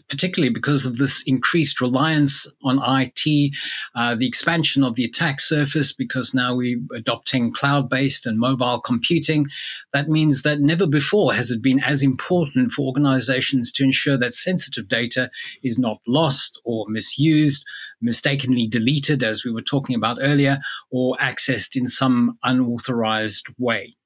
particularly 0.08 0.52
because 0.52 0.86
of 0.86 0.98
this 0.98 1.22
increased 1.26 1.80
reliance 1.80 2.46
on 2.62 2.80
IT, 2.82 3.52
uh, 3.94 4.14
the 4.14 4.26
expansion 4.26 4.82
of 4.82 4.94
the 4.94 5.04
attack 5.04 5.40
surface, 5.40 5.92
because 5.92 6.34
now 6.34 6.54
we're 6.54 6.80
adopting 6.94 7.52
cloud 7.52 7.88
based 7.88 8.26
and 8.26 8.38
mobile 8.38 8.80
computing. 8.80 9.46
That 9.92 10.08
means 10.08 10.42
that 10.42 10.60
never 10.60 10.86
before 10.86 11.34
has 11.34 11.50
it 11.50 11.62
been 11.62 11.80
as 11.80 12.02
important 12.02 12.72
for 12.72 12.82
organizations 12.82 13.72
to 13.72 13.84
ensure 13.84 14.18
that 14.18 14.34
sensitive 14.34 14.88
data 14.88 15.30
is 15.62 15.78
not 15.78 15.98
lost 16.06 16.60
or 16.64 16.86
misused, 16.88 17.64
mistakenly 18.00 18.66
deleted, 18.66 19.22
as 19.22 19.44
we 19.44 19.50
were 19.50 19.62
talking 19.62 19.96
about 19.96 20.18
earlier, 20.20 20.58
or 20.90 21.16
accessed 21.16 21.76
in 21.76 21.86
some 21.86 22.38
unauthorized 22.42 23.46
way 23.58 23.96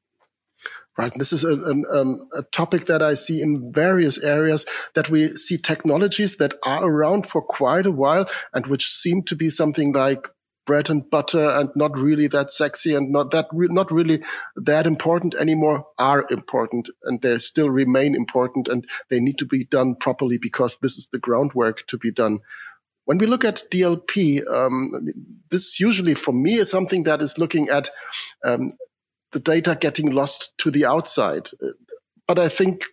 right? 0.98 1.12
This 1.16 1.32
is 1.32 1.44
a, 1.44 1.54
a, 1.54 2.02
a, 2.36 2.42
topic 2.50 2.86
that 2.86 3.02
I 3.02 3.14
see 3.14 3.40
in 3.40 3.72
various 3.72 4.18
areas 4.18 4.66
that 4.94 5.08
we 5.08 5.36
see 5.36 5.56
technologies 5.56 6.36
that 6.36 6.54
are 6.64 6.84
around 6.84 7.28
for 7.28 7.40
quite 7.40 7.86
a 7.86 7.92
while 7.92 8.28
and 8.52 8.66
which 8.66 8.92
seem 8.92 9.22
to 9.24 9.36
be 9.36 9.48
something 9.48 9.92
like 9.92 10.26
bread 10.66 10.90
and 10.90 11.08
butter 11.08 11.48
and 11.48 11.70
not 11.76 11.96
really 11.96 12.26
that 12.26 12.50
sexy 12.50 12.94
and 12.94 13.10
not 13.10 13.30
that 13.30 13.46
re- 13.52 13.68
not 13.70 13.90
really 13.90 14.22
that 14.56 14.86
important 14.86 15.34
anymore 15.36 15.86
are 15.98 16.26
important 16.30 16.90
and 17.04 17.22
they 17.22 17.38
still 17.38 17.70
remain 17.70 18.14
important 18.14 18.68
and 18.68 18.86
they 19.08 19.18
need 19.18 19.38
to 19.38 19.46
be 19.46 19.64
done 19.64 19.94
properly 19.94 20.36
because 20.36 20.76
this 20.82 20.98
is 20.98 21.08
the 21.10 21.18
groundwork 21.18 21.86
to 21.86 21.96
be 21.96 22.10
done 22.10 22.40
when 23.08 23.16
we 23.16 23.24
look 23.24 23.42
at 23.42 23.62
DLP, 23.70 24.46
um, 24.52 24.92
this 25.50 25.80
usually 25.80 26.12
for 26.12 26.32
me 26.32 26.56
is 26.56 26.70
something 26.70 27.04
that 27.04 27.22
is 27.22 27.38
looking 27.38 27.70
at 27.70 27.88
um, 28.44 28.74
the 29.32 29.40
data 29.40 29.76
getting 29.78 30.10
lost 30.12 30.50
to 30.58 30.70
the 30.70 30.86
outside. 30.86 31.48
But 32.26 32.38
I 32.38 32.48
think, 32.48 32.84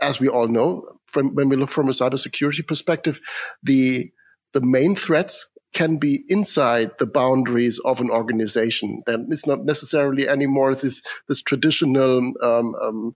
as 0.00 0.20
we 0.20 0.28
all 0.28 0.48
know, 0.48 0.84
from 1.06 1.34
when 1.34 1.48
we 1.48 1.56
look 1.56 1.70
from 1.70 1.88
a 1.88 1.92
cybersecurity 1.92 2.66
perspective, 2.66 3.20
the 3.62 4.10
the 4.52 4.60
main 4.60 4.96
threats 4.96 5.46
can 5.72 5.98
be 5.98 6.24
inside 6.28 6.90
the 6.98 7.06
boundaries 7.06 7.78
of 7.84 8.00
an 8.00 8.10
organization. 8.10 9.02
Then 9.06 9.26
it's 9.30 9.46
not 9.46 9.64
necessarily 9.64 10.28
anymore 10.28 10.74
this 10.74 11.02
this 11.28 11.42
traditional 11.42 12.32
um, 12.42 12.74
um, 12.80 13.14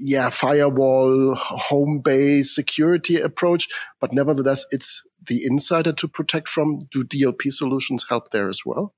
yeah 0.00 0.30
firewall 0.30 1.34
home 1.34 2.00
base 2.04 2.54
security 2.54 3.20
approach, 3.20 3.68
but 4.00 4.12
nevertheless, 4.12 4.64
it's 4.70 5.02
the 5.26 5.44
insider 5.44 5.92
to 5.92 6.08
protect 6.08 6.48
from. 6.48 6.78
Do 6.90 7.04
DLP 7.04 7.52
solutions 7.52 8.06
help 8.08 8.30
there 8.30 8.48
as 8.48 8.60
well? 8.64 8.94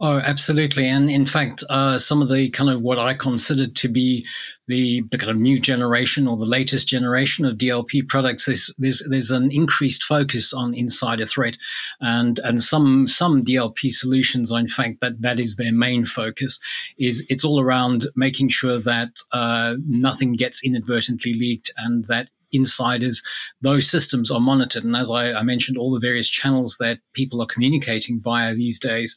Oh, 0.00 0.18
absolutely. 0.18 0.88
And 0.88 1.10
in 1.10 1.26
fact, 1.26 1.62
uh, 1.70 1.98
some 1.98 2.22
of 2.22 2.28
the 2.28 2.50
kind 2.50 2.70
of 2.70 2.80
what 2.80 2.98
I 2.98 3.14
consider 3.14 3.66
to 3.68 3.88
be 3.88 4.24
the, 4.66 5.02
the, 5.10 5.18
kind 5.18 5.30
of 5.30 5.36
new 5.36 5.58
generation 5.58 6.26
or 6.26 6.36
the 6.36 6.44
latest 6.44 6.88
generation 6.88 7.44
of 7.44 7.56
DLP 7.56 8.08
products, 8.08 8.46
there's, 8.46 8.72
there's, 8.78 9.02
there's 9.08 9.30
an 9.30 9.50
increased 9.50 10.02
focus 10.04 10.52
on 10.52 10.74
insider 10.74 11.26
threat. 11.26 11.56
And, 12.00 12.38
and 12.40 12.62
some, 12.62 13.06
some 13.06 13.44
DLP 13.44 13.90
solutions 13.90 14.52
in 14.52 14.68
fact, 14.68 15.00
that, 15.00 15.20
that 15.22 15.40
is 15.40 15.56
their 15.56 15.72
main 15.72 16.04
focus 16.04 16.58
is 16.98 17.24
it's 17.28 17.44
all 17.44 17.60
around 17.60 18.06
making 18.16 18.48
sure 18.48 18.78
that 18.80 19.10
uh, 19.32 19.74
nothing 19.86 20.34
gets 20.34 20.62
inadvertently 20.64 21.34
leaked 21.34 21.72
and 21.76 22.04
that 22.06 22.28
insiders, 22.52 23.22
those 23.60 23.88
systems 23.88 24.30
are 24.30 24.40
monitored. 24.40 24.84
And 24.84 24.96
as 24.96 25.10
I, 25.10 25.32
I, 25.32 25.42
mentioned, 25.42 25.78
all 25.78 25.92
the 25.92 26.00
various 26.00 26.28
channels 26.28 26.76
that 26.80 26.98
people 27.12 27.42
are 27.42 27.46
communicating 27.46 28.20
via 28.20 28.54
these 28.54 28.78
days 28.78 29.16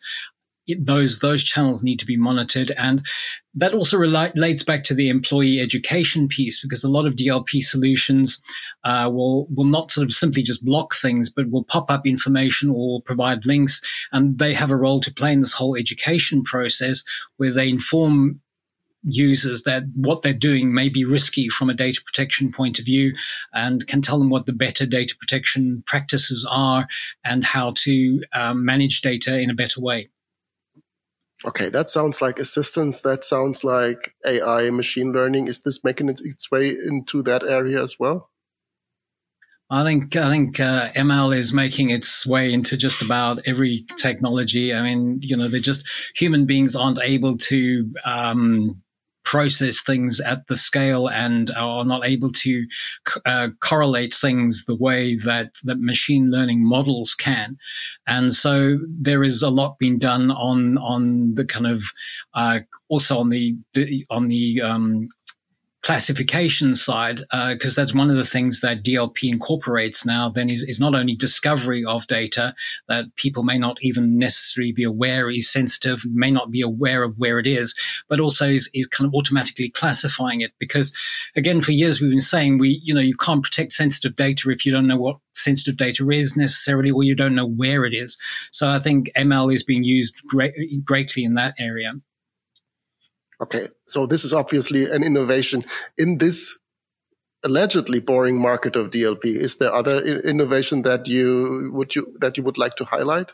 those 0.79 1.20
those 1.20 1.43
channels 1.43 1.84
need 1.84 2.00
to 2.00 2.05
be 2.05 2.17
monitored. 2.17 2.72
And 2.72 3.05
that 3.55 3.74
also 3.74 3.98
relates 3.98 4.63
back 4.63 4.84
to 4.86 4.93
the 4.93 5.10
employee 5.10 5.60
education 5.60 6.27
piece 6.27 6.62
because 6.62 6.84
a 6.84 6.89
lot 6.89 7.05
of 7.05 7.15
DLP 7.15 7.62
solutions 7.62 8.41
uh, 8.84 9.10
will 9.12 9.48
will 9.53 9.65
not 9.65 9.91
sort 9.91 10.05
of 10.05 10.13
simply 10.13 10.43
just 10.43 10.65
block 10.65 10.96
things, 10.96 11.29
but 11.29 11.51
will 11.51 11.63
pop 11.63 11.91
up 11.91 12.08
information 12.08 12.70
or 12.70 13.01
provide 13.01 13.46
links, 13.46 13.82
and 14.12 14.39
they 14.39 14.53
have 14.53 14.72
a 14.72 14.77
role 14.77 15.01
to 15.01 15.13
play 15.13 15.34
in 15.34 15.41
this 15.41 15.53
whole 15.53 15.75
education 15.75 16.43
process 16.43 17.03
where 17.38 17.51
they 17.51 17.70
inform 17.70 18.39
users 19.05 19.63
that 19.63 19.84
what 19.96 20.22
they're 20.22 20.34
doing 20.34 20.74
may 20.74 20.88
be 20.88 21.03
risky 21.03 21.50
from 21.50 21.70
a 21.70 21.74
data 21.74 22.01
protection 22.05 22.51
point 22.51 22.79
of 22.79 22.86
view 22.86 23.13
and 23.53 23.86
can 23.88 24.01
tell 24.01 24.17
them 24.17 24.29
what 24.29 24.46
the 24.46 24.53
better 24.53 24.86
data 24.86 25.13
protection 25.20 25.84
practices 25.86 26.48
are 26.50 26.88
and 27.25 27.43
how 27.43 27.74
to 27.75 28.22
um, 28.34 28.63
manage 28.63 29.01
data 29.01 29.38
in 29.38 29.50
a 29.50 29.53
better 29.53 29.82
way 29.82 30.10
okay, 31.45 31.69
that 31.69 31.89
sounds 31.89 32.21
like 32.21 32.39
assistance. 32.39 33.01
That 33.01 33.23
sounds 33.23 33.63
like 33.63 34.13
AI, 34.25 34.69
machine 34.69 35.12
learning. 35.12 35.47
Is 35.47 35.59
this 35.59 35.83
making 35.83 36.09
its 36.09 36.51
way 36.51 36.69
into 36.69 37.21
that 37.23 37.43
area 37.43 37.81
as 37.81 37.97
well? 38.00 38.29
I 39.69 39.83
think 39.83 40.15
I 40.15 40.29
think 40.29 40.59
uh, 40.59 40.91
ML 40.91 41.35
is 41.35 41.51
making 41.53 41.89
its 41.89 42.27
way 42.27 42.53
into 42.53 42.77
just 42.77 43.01
about 43.01 43.39
every 43.47 43.85
technology. 43.97 44.73
I 44.73 44.81
mean, 44.81 45.19
you 45.21 45.35
know, 45.35 45.47
they're 45.47 45.59
just 45.59 45.83
human 46.15 46.45
beings 46.45 46.75
aren't 46.75 47.00
able 47.01 47.38
to 47.38 47.91
um, 48.05 48.81
process 49.23 49.81
things 49.81 50.19
at 50.19 50.45
the 50.47 50.57
scale 50.57 51.09
and 51.09 51.51
are 51.51 51.85
not 51.85 52.05
able 52.05 52.31
to 52.31 52.65
uh, 53.25 53.49
correlate 53.61 54.13
things 54.13 54.65
the 54.65 54.75
way 54.75 55.15
that 55.15 55.51
that 55.63 55.79
machine 55.79 56.31
learning 56.31 56.65
models 56.65 57.15
can. 57.15 57.57
And 58.07 58.33
so 58.33 58.79
there 58.87 59.23
is 59.23 59.41
a 59.41 59.49
lot 59.49 59.79
being 59.79 59.99
done 59.99 60.31
on 60.31 60.77
on 60.77 61.35
the 61.35 61.45
kind 61.45 61.67
of 61.67 61.83
uh, 62.33 62.59
also 62.89 63.17
on 63.17 63.29
the, 63.29 63.55
the 63.73 64.05
on 64.09 64.27
the 64.27 64.61
um, 64.61 65.09
classification 65.83 66.75
side, 66.75 67.17
because 67.49 67.77
uh, 67.77 67.81
that's 67.81 67.93
one 67.93 68.09
of 68.09 68.15
the 68.15 68.25
things 68.25 68.61
that 68.61 68.83
DLP 68.83 69.29
incorporates 69.29 70.05
now, 70.05 70.29
then 70.29 70.49
is, 70.49 70.63
is 70.63 70.79
not 70.79 70.95
only 70.95 71.15
discovery 71.15 71.83
of 71.85 72.07
data 72.07 72.55
that 72.87 73.05
people 73.17 73.43
may 73.43 73.57
not 73.57 73.77
even 73.81 74.17
necessarily 74.17 74.71
be 74.71 74.83
aware 74.83 75.29
is 75.29 75.51
sensitive, 75.51 76.03
may 76.05 76.31
not 76.31 76.51
be 76.51 76.61
aware 76.61 77.03
of 77.03 77.17
where 77.17 77.37
it 77.37 77.45
is, 77.45 77.75
but 78.07 78.21
also 78.21 78.47
is, 78.47 78.69
is 78.73 78.87
kind 78.87 79.05
of 79.05 79.13
automatically 79.13 79.69
classifying 79.69 80.39
it. 80.39 80.51
Because 80.57 80.93
again, 81.35 81.61
for 81.61 81.73
years 81.73 81.99
we've 81.99 82.09
been 82.11 82.21
saying 82.21 82.59
we, 82.59 82.79
you 82.83 82.93
know, 82.93 83.01
you 83.01 83.17
can't 83.17 83.43
protect 83.43 83.73
sensitive 83.73 84.15
data 84.15 84.49
if 84.49 84.65
you 84.65 84.71
don't 84.71 84.87
know 84.87 84.97
what 84.97 85.17
sensitive 85.35 85.75
data 85.75 86.09
is 86.09 86.37
necessarily, 86.37 86.91
or 86.91 87.03
you 87.03 87.13
don't 87.13 87.35
know 87.35 87.47
where 87.47 87.83
it 87.83 87.93
is. 87.93 88.17
So 88.53 88.69
I 88.69 88.79
think 88.79 89.11
ML 89.17 89.53
is 89.53 89.63
being 89.63 89.83
used 89.83 90.15
great, 90.27 90.53
greatly 90.85 91.25
in 91.25 91.33
that 91.33 91.55
area. 91.59 91.93
Okay, 93.43 93.67
so 93.88 94.05
this 94.05 94.23
is 94.23 94.31
obviously 94.31 94.89
an 94.89 95.03
innovation 95.03 95.65
in 95.97 96.17
this 96.17 96.57
allegedly 97.43 98.00
boring 98.00 98.41
market 98.41 98.77
of 98.77 98.89
DLP. 98.89 99.35
Is 99.35 99.55
there 99.55 99.73
other 99.73 100.01
innovation 100.01 100.83
that 100.83 101.09
you 101.09 101.69
would 101.73 101.93
you 101.93 102.15
that 102.21 102.38
you 102.38 102.43
would 102.43 102.57
like 102.57 102.75
to 102.77 102.85
highlight? 102.85 103.33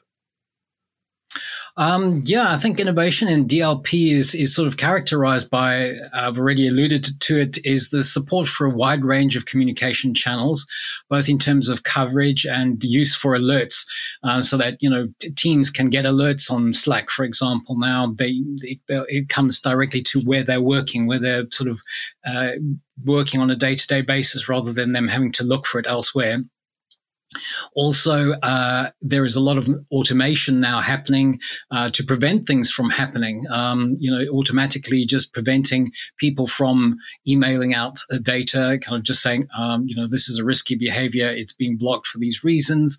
Um, 1.78 2.22
yeah, 2.26 2.54
I 2.54 2.58
think 2.58 2.80
innovation 2.80 3.28
in 3.28 3.48
DLP 3.48 4.12
is 4.14 4.36
is 4.36 4.54
sort 4.54 4.68
of 4.68 4.78
characterized 4.78 5.50
by 5.50 5.94
I've 6.14 6.38
already 6.38 6.68
alluded 6.68 7.20
to 7.20 7.40
it 7.40 7.58
is 7.66 7.90
the 7.90 8.04
support 8.04 8.48
for 8.48 8.66
a 8.66 8.70
wide 8.70 9.06
range 9.06 9.36
of 9.36 9.46
communication 9.46 10.14
channels, 10.14 10.66
both 11.10 11.30
in 11.30 11.38
terms 11.38 11.70
of 11.70 11.84
coverage 11.84 12.46
and 12.46 12.84
use 12.84 13.16
for 13.16 13.38
alerts, 13.38 13.86
uh, 14.24 14.42
so 14.42 14.58
that 14.58 14.82
you 14.82 14.90
know 14.90 15.08
t- 15.20 15.32
teams 15.32 15.70
can 15.70 15.90
get 15.90 16.06
alerts 16.06 16.52
on 16.52 16.74
Slack, 16.74 17.10
for 17.10 17.24
example. 17.24 17.78
Now 17.78 18.14
they, 18.18 18.42
they 18.62 18.80
it 18.88 19.30
comes 19.30 19.60
directly 19.60 20.02
to 20.04 20.22
where 20.22 20.44
they're 20.44 20.62
working, 20.62 21.08
where 21.08 21.20
they're 21.20 21.46
sort 21.52 21.70
of 21.70 21.82
uh, 22.26 22.52
working 23.06 23.40
on 23.42 23.50
a 23.50 23.56
day 23.56 23.76
to 23.76 23.88
day 23.88 24.02
basis, 24.02 24.50
rather 24.50 24.74
than 24.74 24.94
them 24.94 25.08
having 25.08 25.32
to 25.34 25.44
look 25.44 25.66
for 25.66 25.80
it 25.80 25.86
elsewhere. 25.88 26.44
Also, 27.76 28.32
uh, 28.42 28.90
there 29.02 29.26
is 29.26 29.36
a 29.36 29.40
lot 29.40 29.58
of 29.58 29.70
automation 29.92 30.60
now 30.60 30.82
happening 30.82 31.40
uh, 31.72 31.90
to 31.90 32.04
prevent 32.04 32.48
things 32.48 32.72
from 32.72 32.90
happening. 32.90 33.46
Um, 33.50 33.98
you 34.00 34.10
know, 34.12 34.26
automatically 34.32 35.06
just 35.06 35.34
preventing 35.34 35.92
people 36.18 36.48
from 36.48 36.98
emailing 37.28 37.74
out 37.74 38.00
data, 38.22 38.80
kind 38.82 38.98
of 38.98 39.04
just 39.04 39.22
saying, 39.22 39.48
um, 39.58 39.86
you 39.88 39.96
know, 39.96 40.08
this 40.08 40.28
is 40.28 40.40
a 40.40 40.44
risky 40.44 40.76
behavior. 40.76 41.30
It's 41.30 41.54
being 41.54 41.78
blocked 41.78 42.08
for 42.08 42.18
these 42.18 42.44
reasons. 42.44 42.98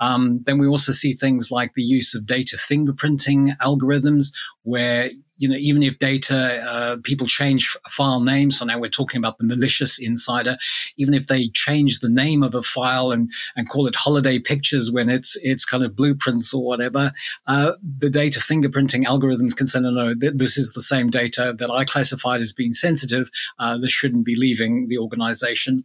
Um, 0.00 0.42
then 0.46 0.58
we 0.58 0.66
also 0.66 0.92
see 0.92 1.12
things 1.12 1.50
like 1.50 1.74
the 1.74 1.82
use 1.82 2.14
of 2.14 2.26
data 2.26 2.56
fingerprinting 2.56 3.56
algorithms, 3.58 4.32
where 4.62 5.10
you 5.38 5.48
know, 5.48 5.56
even 5.56 5.82
if 5.82 5.98
data, 5.98 6.62
uh, 6.62 6.96
people 7.02 7.26
change 7.26 7.76
file 7.90 8.20
names, 8.20 8.58
so 8.58 8.64
now 8.64 8.78
we're 8.78 8.88
talking 8.88 9.18
about 9.18 9.38
the 9.38 9.44
malicious 9.44 9.98
insider, 9.98 10.56
even 10.96 11.14
if 11.14 11.26
they 11.26 11.48
change 11.48 11.98
the 11.98 12.08
name 12.08 12.44
of 12.44 12.54
a 12.54 12.62
file 12.62 13.10
and, 13.10 13.30
and 13.56 13.68
call 13.68 13.88
it 13.88 13.96
holiday 13.96 14.38
pictures 14.38 14.92
when 14.92 15.08
it's, 15.08 15.36
it's 15.42 15.64
kind 15.64 15.82
of 15.82 15.96
blueprints 15.96 16.54
or 16.54 16.64
whatever, 16.64 17.12
uh, 17.48 17.72
the 17.98 18.08
data 18.08 18.38
fingerprinting 18.38 19.04
algorithms 19.04 19.56
can 19.56 19.66
say, 19.66 19.80
no, 19.80 19.90
no, 19.90 20.14
th- 20.14 20.34
this 20.36 20.56
is 20.56 20.72
the 20.72 20.80
same 20.80 21.10
data 21.10 21.54
that 21.58 21.70
I 21.70 21.84
classified 21.84 22.40
as 22.40 22.52
being 22.52 22.72
sensitive. 22.72 23.28
Uh, 23.58 23.76
this 23.76 23.90
shouldn't 23.90 24.24
be 24.24 24.36
leaving 24.36 24.86
the 24.86 24.98
organization. 24.98 25.84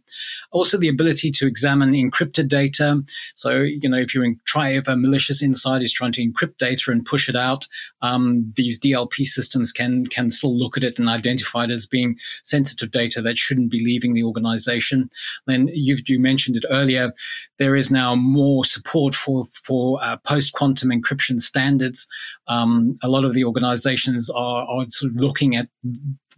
Also, 0.52 0.78
the 0.78 0.88
ability 0.88 1.32
to 1.32 1.46
examine 1.46 1.92
encrypted 1.92 2.46
data. 2.46 3.02
So, 3.34 3.62
you 3.62 3.88
know, 3.88 3.98
if 3.98 4.14
in, 4.14 4.38
try, 4.44 4.70
if 4.70 4.86
a 4.86 4.96
malicious 4.96 5.42
insider 5.42 5.84
is 5.84 5.92
trying 5.92 6.12
to 6.12 6.24
encrypt 6.24 6.58
data 6.58 6.92
and 6.92 7.04
push 7.04 7.28
it 7.28 7.36
out, 7.36 7.66
um, 8.02 8.52
these 8.56 8.78
DLP 8.78 9.26
systems 9.26 9.47
systems 9.48 9.72
can 9.72 10.06
can 10.06 10.30
still 10.30 10.56
look 10.56 10.76
at 10.76 10.84
it 10.84 10.98
and 10.98 11.08
identify 11.08 11.64
it 11.64 11.70
as 11.70 11.86
being 11.86 12.16
sensitive 12.44 12.90
data 12.90 13.22
that 13.22 13.38
shouldn't 13.38 13.70
be 13.70 13.82
leaving 13.82 14.12
the 14.12 14.22
organization. 14.22 15.08
Then 15.46 15.68
you've 15.72 16.06
you 16.08 16.20
mentioned 16.20 16.56
it 16.56 16.64
earlier. 16.70 17.12
There 17.58 17.74
is 17.74 17.90
now 17.90 18.14
more 18.14 18.64
support 18.64 19.14
for 19.14 19.46
for 19.64 20.02
uh, 20.02 20.18
post 20.18 20.52
quantum 20.52 20.90
encryption 20.90 21.40
standards. 21.40 22.06
Um, 22.46 22.98
a 23.02 23.08
lot 23.08 23.24
of 23.24 23.32
the 23.32 23.44
organizations 23.44 24.28
are, 24.30 24.66
are 24.68 24.86
sort 24.90 25.12
of 25.12 25.16
looking 25.16 25.56
at 25.56 25.68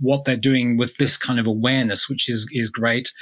what 0.00 0.25
they're 0.25 0.37
doing 0.37 0.79
with 0.79 0.97
this 0.97 1.17
kind 1.17 1.38
of 1.38 1.47
awareness, 1.47 2.09
which 2.09 2.29
is 2.29 2.47
is 2.52 2.71
great. 2.71 3.12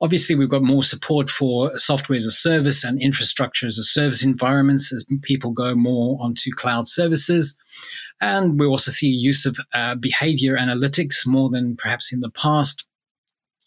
Obviously, 0.00 0.34
we've 0.34 0.56
got 0.56 0.62
more 0.62 0.84
support 0.84 1.30
for 1.30 1.76
software 1.78 2.16
as 2.16 2.26
a 2.26 2.30
service 2.30 2.84
and 2.84 3.00
infrastructure 3.02 3.66
as 3.66 3.78
a 3.78 3.82
service 3.82 4.22
environments 4.22 4.92
as 4.92 5.04
people 5.22 5.50
go 5.50 5.74
more 5.74 6.18
onto 6.20 6.50
cloud 6.52 6.86
services. 6.88 7.56
And 8.20 8.58
we 8.58 8.66
also 8.66 8.90
see 8.90 9.08
use 9.08 9.46
of 9.46 9.58
uh, 9.72 9.94
behavior 9.94 10.56
analytics 10.56 11.26
more 11.26 11.48
than 11.48 11.76
perhaps 11.76 12.12
in 12.12 12.20
the 12.20 12.30
past. 12.30 12.86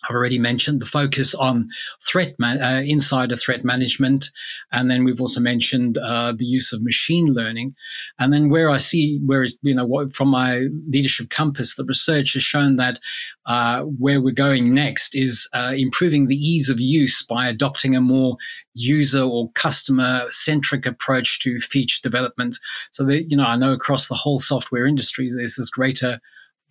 I've 0.04 0.16
already 0.16 0.40
mentioned 0.40 0.82
the 0.82 0.86
focus 0.86 1.34
on 1.34 1.70
threat 2.02 2.36
man- 2.40 2.62
uh, 2.62 2.82
insider 2.86 3.36
threat 3.36 3.64
management, 3.64 4.30
and 4.72 4.90
then 4.90 5.04
we've 5.04 5.22
also 5.22 5.40
mentioned 5.40 5.98
uh, 5.98 6.34
the 6.34 6.46
use 6.46 6.74
of 6.74 6.84
machine 6.84 7.28
learning. 7.28 7.76
And 8.20 8.34
then 8.34 8.50
where 8.50 8.70
I 8.70 8.78
see 8.78 9.20
where 9.26 9.46
you 9.62 9.76
know 9.76 9.86
what, 9.86 10.14
from 10.14 10.30
my 10.30 10.68
leadership 10.88 11.30
compass, 11.30 11.76
the 11.76 11.86
research 11.86 12.34
has 12.34 12.44
shown 12.44 12.78
that 12.78 13.00
uh, 13.46 13.82
where 13.82 14.22
we're 14.22 14.32
going 14.32 14.74
next 14.74 15.16
is 15.16 15.48
uh, 15.54 15.74
improving 15.76 16.28
the 16.28 16.36
ease 16.36 16.70
of 16.70 16.80
use 16.80 17.24
by 17.24 17.48
adopting 17.48 17.96
a 17.96 18.02
more 18.02 18.38
user 18.74 19.22
or 19.22 19.52
customer 19.52 20.26
centric 20.30 20.86
approach 20.86 21.40
to 21.40 21.60
feature 21.60 22.00
development. 22.02 22.58
So 22.92 23.04
that 23.06 23.30
you 23.30 23.38
know 23.38 23.46
I 23.46 23.56
know 23.56 23.74
across 23.74 24.08
the 24.08 24.16
whole 24.16 24.40
software 24.40 24.86
industry, 24.86 25.32
there's 25.32 25.56
this 25.56 25.70
greater 25.70 26.20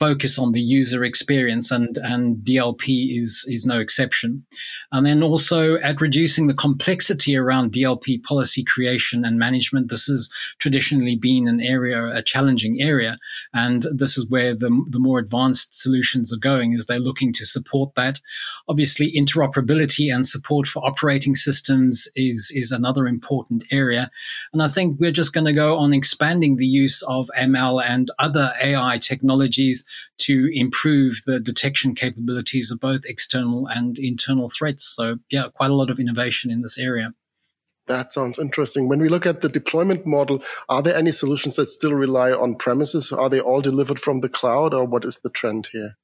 focus 0.03 0.37
on 0.37 0.51
the 0.51 0.61
user 0.61 1.05
experience 1.05 1.71
and 1.71 1.97
and 1.99 2.39
DLP 2.39 3.17
is 3.21 3.45
is 3.47 3.65
no 3.65 3.79
exception. 3.79 4.45
And 4.91 5.07
then 5.07 5.23
also 5.23 5.77
at 5.77 6.01
reducing 6.01 6.49
the 6.49 6.61
complexity 6.67 7.37
around 7.37 7.71
DLP 7.71 8.25
policy 8.25 8.65
creation 8.65 9.25
and 9.25 9.39
management. 9.39 9.91
This 9.91 10.07
has 10.07 10.29
traditionally 10.59 11.15
been 11.15 11.47
an 11.47 11.61
area, 11.61 12.01
a 12.21 12.21
challenging 12.21 12.81
area, 12.81 13.17
and 13.55 13.87
this 13.95 14.19
is 14.19 14.27
where 14.27 14.57
the 14.57 14.71
the 14.95 14.99
more 15.07 15.21
advanced 15.21 15.81
solutions 15.81 16.33
are 16.33 16.49
going. 16.51 16.73
Is 16.73 16.87
they're 16.87 17.09
looking 17.11 17.33
to 17.35 17.45
support 17.45 17.95
that. 17.95 18.21
Obviously, 18.69 19.13
interoperability 19.13 20.13
and 20.13 20.27
support 20.27 20.67
for 20.67 20.85
operating 20.85 21.37
systems 21.37 22.09
is 22.17 22.51
is 22.63 22.73
another 22.73 23.07
important 23.07 23.63
area, 23.71 24.11
and 24.53 24.63
I 24.67 24.69
think 24.75 24.99
we're 24.99 25.21
just 25.23 25.33
going 25.33 25.51
to 25.53 25.61
go 25.65 25.77
on 25.79 25.93
expanding 25.93 26.57
the 26.57 26.73
use 26.85 27.03
of 27.03 27.31
ML 27.39 27.77
and 27.95 28.11
other 28.19 28.53
AI 28.61 28.99
technologies 28.99 29.85
to 30.19 30.51
improve 30.53 31.23
the 31.27 31.41
detection 31.41 31.95
capabilities 31.95 32.71
of 32.71 32.81
both 32.81 33.03
external 33.07 33.67
and 33.67 33.99
internal 33.99 34.51
threats. 34.51 34.85
So, 34.85 35.17
yeah, 35.31 35.49
quite 35.55 35.71
a 35.71 35.75
lot 35.75 35.91
of 35.91 35.99
innovation 35.99 36.51
in 36.51 36.63
this 36.63 36.79
area. 36.79 37.15
That 37.89 38.13
sounds 38.13 38.39
interesting. 38.39 38.89
When 38.89 39.01
we 39.01 39.09
look 39.09 39.27
at 39.27 39.41
the 39.41 39.49
deployment 39.49 40.07
model, 40.07 40.43
are 40.69 40.83
there 40.83 40.95
any 40.95 41.11
solutions 41.11 41.57
that 41.57 41.69
still 41.69 41.95
rely 41.95 42.31
on 42.31 42.55
premises? 42.55 43.11
Are 43.11 43.29
they 43.29 43.41
all 43.41 43.61
delivered 43.61 44.01
from 44.01 44.21
the 44.21 44.29
cloud, 44.29 44.73
or 44.73 44.85
what 44.85 45.05
is 45.05 45.19
the 45.19 45.31
trend 45.31 45.69
here? 45.73 45.97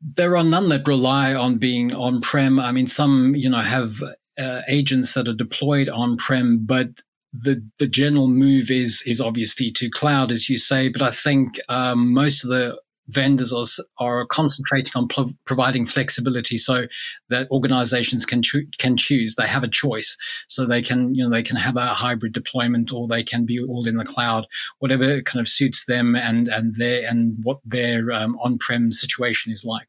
There 0.00 0.36
are 0.36 0.44
none 0.44 0.68
that 0.68 0.86
rely 0.86 1.34
on 1.34 1.58
being 1.58 1.92
on 1.92 2.20
prem. 2.20 2.60
I 2.60 2.70
mean, 2.70 2.86
some 2.86 3.34
you 3.34 3.50
know 3.50 3.58
have 3.58 3.96
uh, 4.38 4.62
agents 4.68 5.14
that 5.14 5.26
are 5.26 5.34
deployed 5.34 5.88
on 5.88 6.16
prem, 6.16 6.64
but 6.64 7.02
the 7.32 7.66
the 7.78 7.86
general 7.86 8.28
move 8.28 8.70
is 8.70 9.02
is 9.06 9.20
obviously 9.20 9.70
to 9.72 9.90
cloud, 9.90 10.30
as 10.30 10.48
you 10.48 10.58
say. 10.58 10.88
But 10.88 11.02
I 11.02 11.10
think 11.10 11.58
um, 11.68 12.12
most 12.12 12.44
of 12.44 12.50
the 12.50 12.78
vendors 13.08 13.52
are, 13.52 13.66
are 13.98 14.26
concentrating 14.26 14.92
on 14.94 15.08
pl- 15.08 15.32
providing 15.44 15.86
flexibility 15.86 16.56
so 16.56 16.86
that 17.30 17.50
organizations 17.50 18.24
can 18.24 18.42
cho- 18.42 18.60
can 18.78 18.96
choose 18.96 19.34
they 19.34 19.46
have 19.46 19.64
a 19.64 19.68
choice 19.68 20.16
so 20.48 20.64
they 20.64 20.80
can 20.80 21.14
you 21.14 21.22
know 21.22 21.30
they 21.30 21.42
can 21.42 21.56
have 21.56 21.76
a 21.76 21.88
hybrid 21.88 22.32
deployment 22.32 22.92
or 22.92 23.08
they 23.08 23.22
can 23.22 23.44
be 23.44 23.58
all 23.60 23.86
in 23.88 23.96
the 23.96 24.04
cloud 24.04 24.46
whatever 24.78 25.20
kind 25.22 25.40
of 25.40 25.48
suits 25.48 25.84
them 25.86 26.14
and 26.14 26.48
and 26.48 26.76
their 26.76 27.06
and 27.08 27.36
what 27.42 27.58
their 27.64 28.12
um, 28.12 28.36
on-prem 28.42 28.92
situation 28.92 29.50
is 29.50 29.64
like 29.64 29.88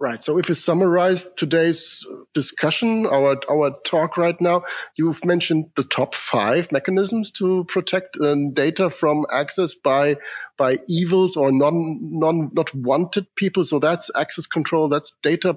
Right. 0.00 0.22
So 0.22 0.38
if 0.38 0.48
we 0.48 0.54
summarize 0.54 1.24
today's 1.36 2.04
discussion, 2.34 3.06
our 3.06 3.36
our 3.48 3.70
talk 3.86 4.16
right 4.16 4.38
now, 4.40 4.64
you've 4.96 5.24
mentioned 5.24 5.66
the 5.76 5.84
top 5.84 6.16
five 6.16 6.72
mechanisms 6.72 7.30
to 7.32 7.64
protect 7.64 8.18
uh, 8.20 8.34
data 8.52 8.90
from 8.90 9.24
access 9.32 9.72
by 9.74 10.16
by 10.58 10.78
evils 10.88 11.36
or 11.36 11.52
non 11.52 11.98
non 12.02 12.50
not 12.52 12.74
wanted 12.74 13.26
people. 13.36 13.64
So 13.64 13.78
that's 13.78 14.10
access 14.16 14.46
control. 14.46 14.88
That's 14.88 15.12
data. 15.22 15.56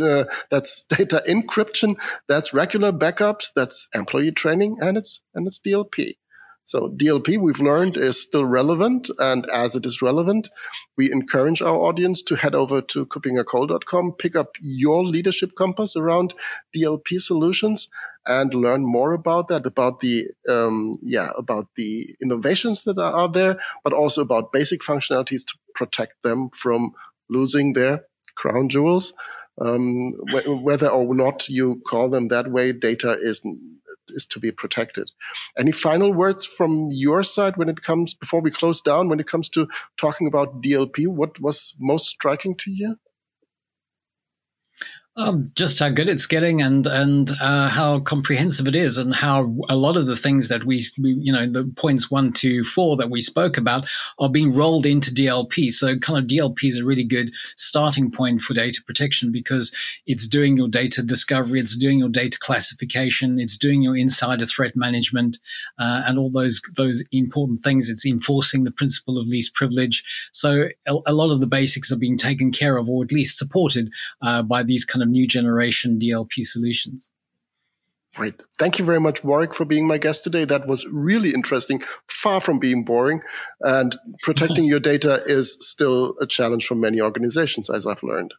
Uh, 0.00 0.24
that's 0.50 0.82
data 0.88 1.24
encryption. 1.28 1.96
That's 2.28 2.54
regular 2.54 2.92
backups. 2.92 3.50
That's 3.56 3.88
employee 3.92 4.32
training, 4.32 4.76
and 4.80 4.96
it's 4.96 5.20
and 5.34 5.48
it's 5.48 5.58
DLP. 5.58 6.14
So 6.64 6.88
DLP, 6.88 7.38
we've 7.38 7.60
learned, 7.60 7.96
is 7.96 8.20
still 8.20 8.46
relevant. 8.46 9.10
And 9.18 9.48
as 9.50 9.76
it 9.76 9.84
is 9.84 10.00
relevant, 10.00 10.48
we 10.96 11.12
encourage 11.12 11.60
our 11.60 11.76
audience 11.76 12.22
to 12.22 12.36
head 12.36 12.54
over 12.54 12.80
to 12.80 13.06
kuppingercole.com, 13.06 14.12
pick 14.12 14.34
up 14.34 14.56
your 14.60 15.04
leadership 15.04 15.52
compass 15.56 15.94
around 15.94 16.34
DLP 16.74 17.20
solutions 17.20 17.88
and 18.26 18.54
learn 18.54 18.82
more 18.86 19.12
about 19.12 19.48
that, 19.48 19.66
about 19.66 20.00
the, 20.00 20.26
um, 20.48 20.98
yeah, 21.02 21.30
about 21.36 21.68
the 21.76 22.16
innovations 22.22 22.84
that 22.84 22.98
are 22.98 23.28
there, 23.28 23.58
but 23.82 23.92
also 23.92 24.22
about 24.22 24.52
basic 24.52 24.80
functionalities 24.80 25.44
to 25.46 25.54
protect 25.74 26.22
them 26.22 26.48
from 26.50 26.92
losing 27.28 27.74
their 27.74 28.04
crown 28.36 28.70
jewels. 28.70 29.12
Um, 29.60 30.14
wh- 30.32 30.64
whether 30.64 30.88
or 30.88 31.14
not 31.14 31.48
you 31.48 31.82
call 31.86 32.08
them 32.08 32.28
that 32.28 32.50
way, 32.50 32.72
data 32.72 33.18
is 33.20 33.42
is 34.08 34.26
to 34.26 34.40
be 34.40 34.50
protected. 34.50 35.10
Any 35.58 35.72
final 35.72 36.12
words 36.12 36.44
from 36.44 36.88
your 36.90 37.22
side 37.24 37.56
when 37.56 37.68
it 37.68 37.82
comes 37.82 38.14
before 38.14 38.40
we 38.40 38.50
close 38.50 38.80
down? 38.80 39.08
When 39.08 39.20
it 39.20 39.26
comes 39.26 39.48
to 39.50 39.68
talking 39.96 40.26
about 40.26 40.62
DLP, 40.62 41.08
what 41.08 41.40
was 41.40 41.74
most 41.78 42.08
striking 42.08 42.54
to 42.56 42.70
you? 42.70 42.96
Um, 45.16 45.52
just 45.54 45.78
how 45.78 45.90
good 45.90 46.08
it's 46.08 46.26
getting 46.26 46.60
and 46.60 46.88
and 46.88 47.30
uh, 47.40 47.68
how 47.68 48.00
comprehensive 48.00 48.66
it 48.66 48.74
is 48.74 48.98
and 48.98 49.14
how 49.14 49.54
a 49.68 49.76
lot 49.76 49.96
of 49.96 50.06
the 50.06 50.16
things 50.16 50.48
that 50.48 50.64
we, 50.64 50.84
we, 51.00 51.12
you 51.12 51.32
know 51.32 51.46
the 51.46 51.70
points 51.76 52.10
one 52.10 52.32
to 52.32 52.64
four 52.64 52.96
that 52.96 53.10
we 53.10 53.20
spoke 53.20 53.56
about 53.56 53.86
are 54.18 54.28
being 54.28 54.52
rolled 54.52 54.86
into 54.86 55.14
DLP 55.14 55.70
so 55.70 55.96
kind 55.98 56.18
of 56.18 56.28
DLP 56.28 56.64
is 56.64 56.78
a 56.78 56.84
really 56.84 57.04
good 57.04 57.30
starting 57.56 58.10
point 58.10 58.40
for 58.42 58.54
data 58.54 58.82
protection 58.84 59.30
because 59.30 59.72
it's 60.06 60.26
doing 60.26 60.56
your 60.56 60.66
data 60.66 61.00
discovery 61.00 61.60
it's 61.60 61.76
doing 61.76 62.00
your 62.00 62.08
data 62.08 62.36
classification 62.40 63.38
it's 63.38 63.56
doing 63.56 63.82
your 63.82 63.96
insider 63.96 64.46
threat 64.46 64.74
management 64.74 65.38
uh, 65.78 66.02
and 66.06 66.18
all 66.18 66.30
those 66.30 66.60
those 66.76 67.04
important 67.12 67.62
things. 67.62 67.88
It's 67.88 68.06
enforcing 68.06 68.64
the 68.64 68.70
principle 68.70 69.18
of 69.18 69.26
least 69.26 69.54
privilege. 69.54 70.04
So 70.32 70.68
a, 70.86 70.96
a 71.06 71.12
lot 71.12 71.30
of 71.30 71.40
the 71.40 71.46
basics 71.46 71.92
are 71.92 71.96
being 71.96 72.18
taken 72.18 72.52
care 72.52 72.76
of 72.76 72.88
or 72.88 73.04
at 73.04 73.12
least 73.12 73.38
supported 73.38 73.90
uh, 74.22 74.42
by 74.42 74.62
these 74.62 74.84
kind 74.84 75.02
of 75.04 75.10
new 75.10 75.26
generation 75.26 75.98
DLP 75.98 76.44
solutions. 76.44 77.10
Great. 78.14 78.40
Thank 78.58 78.78
you 78.78 78.84
very 78.84 79.00
much, 79.00 79.24
Warwick, 79.24 79.52
for 79.54 79.64
being 79.64 79.86
my 79.86 79.98
guest 79.98 80.22
today. 80.22 80.44
That 80.44 80.68
was 80.68 80.86
really 80.86 81.30
interesting, 81.30 81.82
far 82.08 82.40
from 82.40 82.60
being 82.60 82.84
boring. 82.84 83.20
And 83.60 83.96
protecting 84.22 84.66
your 84.66 84.78
data 84.78 85.22
is 85.26 85.56
still 85.60 86.14
a 86.20 86.26
challenge 86.26 86.66
for 86.66 86.76
many 86.76 87.00
organizations, 87.00 87.68
as 87.68 87.86
I've 87.86 88.04
learned. 88.04 88.32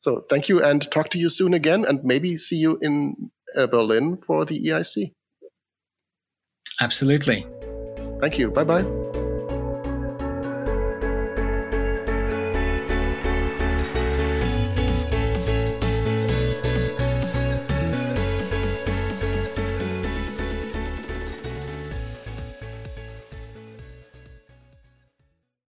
So 0.00 0.24
thank 0.30 0.48
you 0.48 0.62
and 0.62 0.90
talk 0.90 1.10
to 1.10 1.18
you 1.18 1.28
soon 1.28 1.52
again, 1.52 1.84
and 1.84 2.02
maybe 2.04 2.38
see 2.38 2.56
you 2.56 2.78
in 2.80 3.30
uh, 3.54 3.66
Berlin 3.66 4.18
for 4.26 4.46
the 4.46 4.58
EIC. 4.58 5.12
Absolutely. 6.80 7.46
Thank 8.20 8.38
you. 8.38 8.50
Bye 8.50 8.64
bye. 8.64 9.07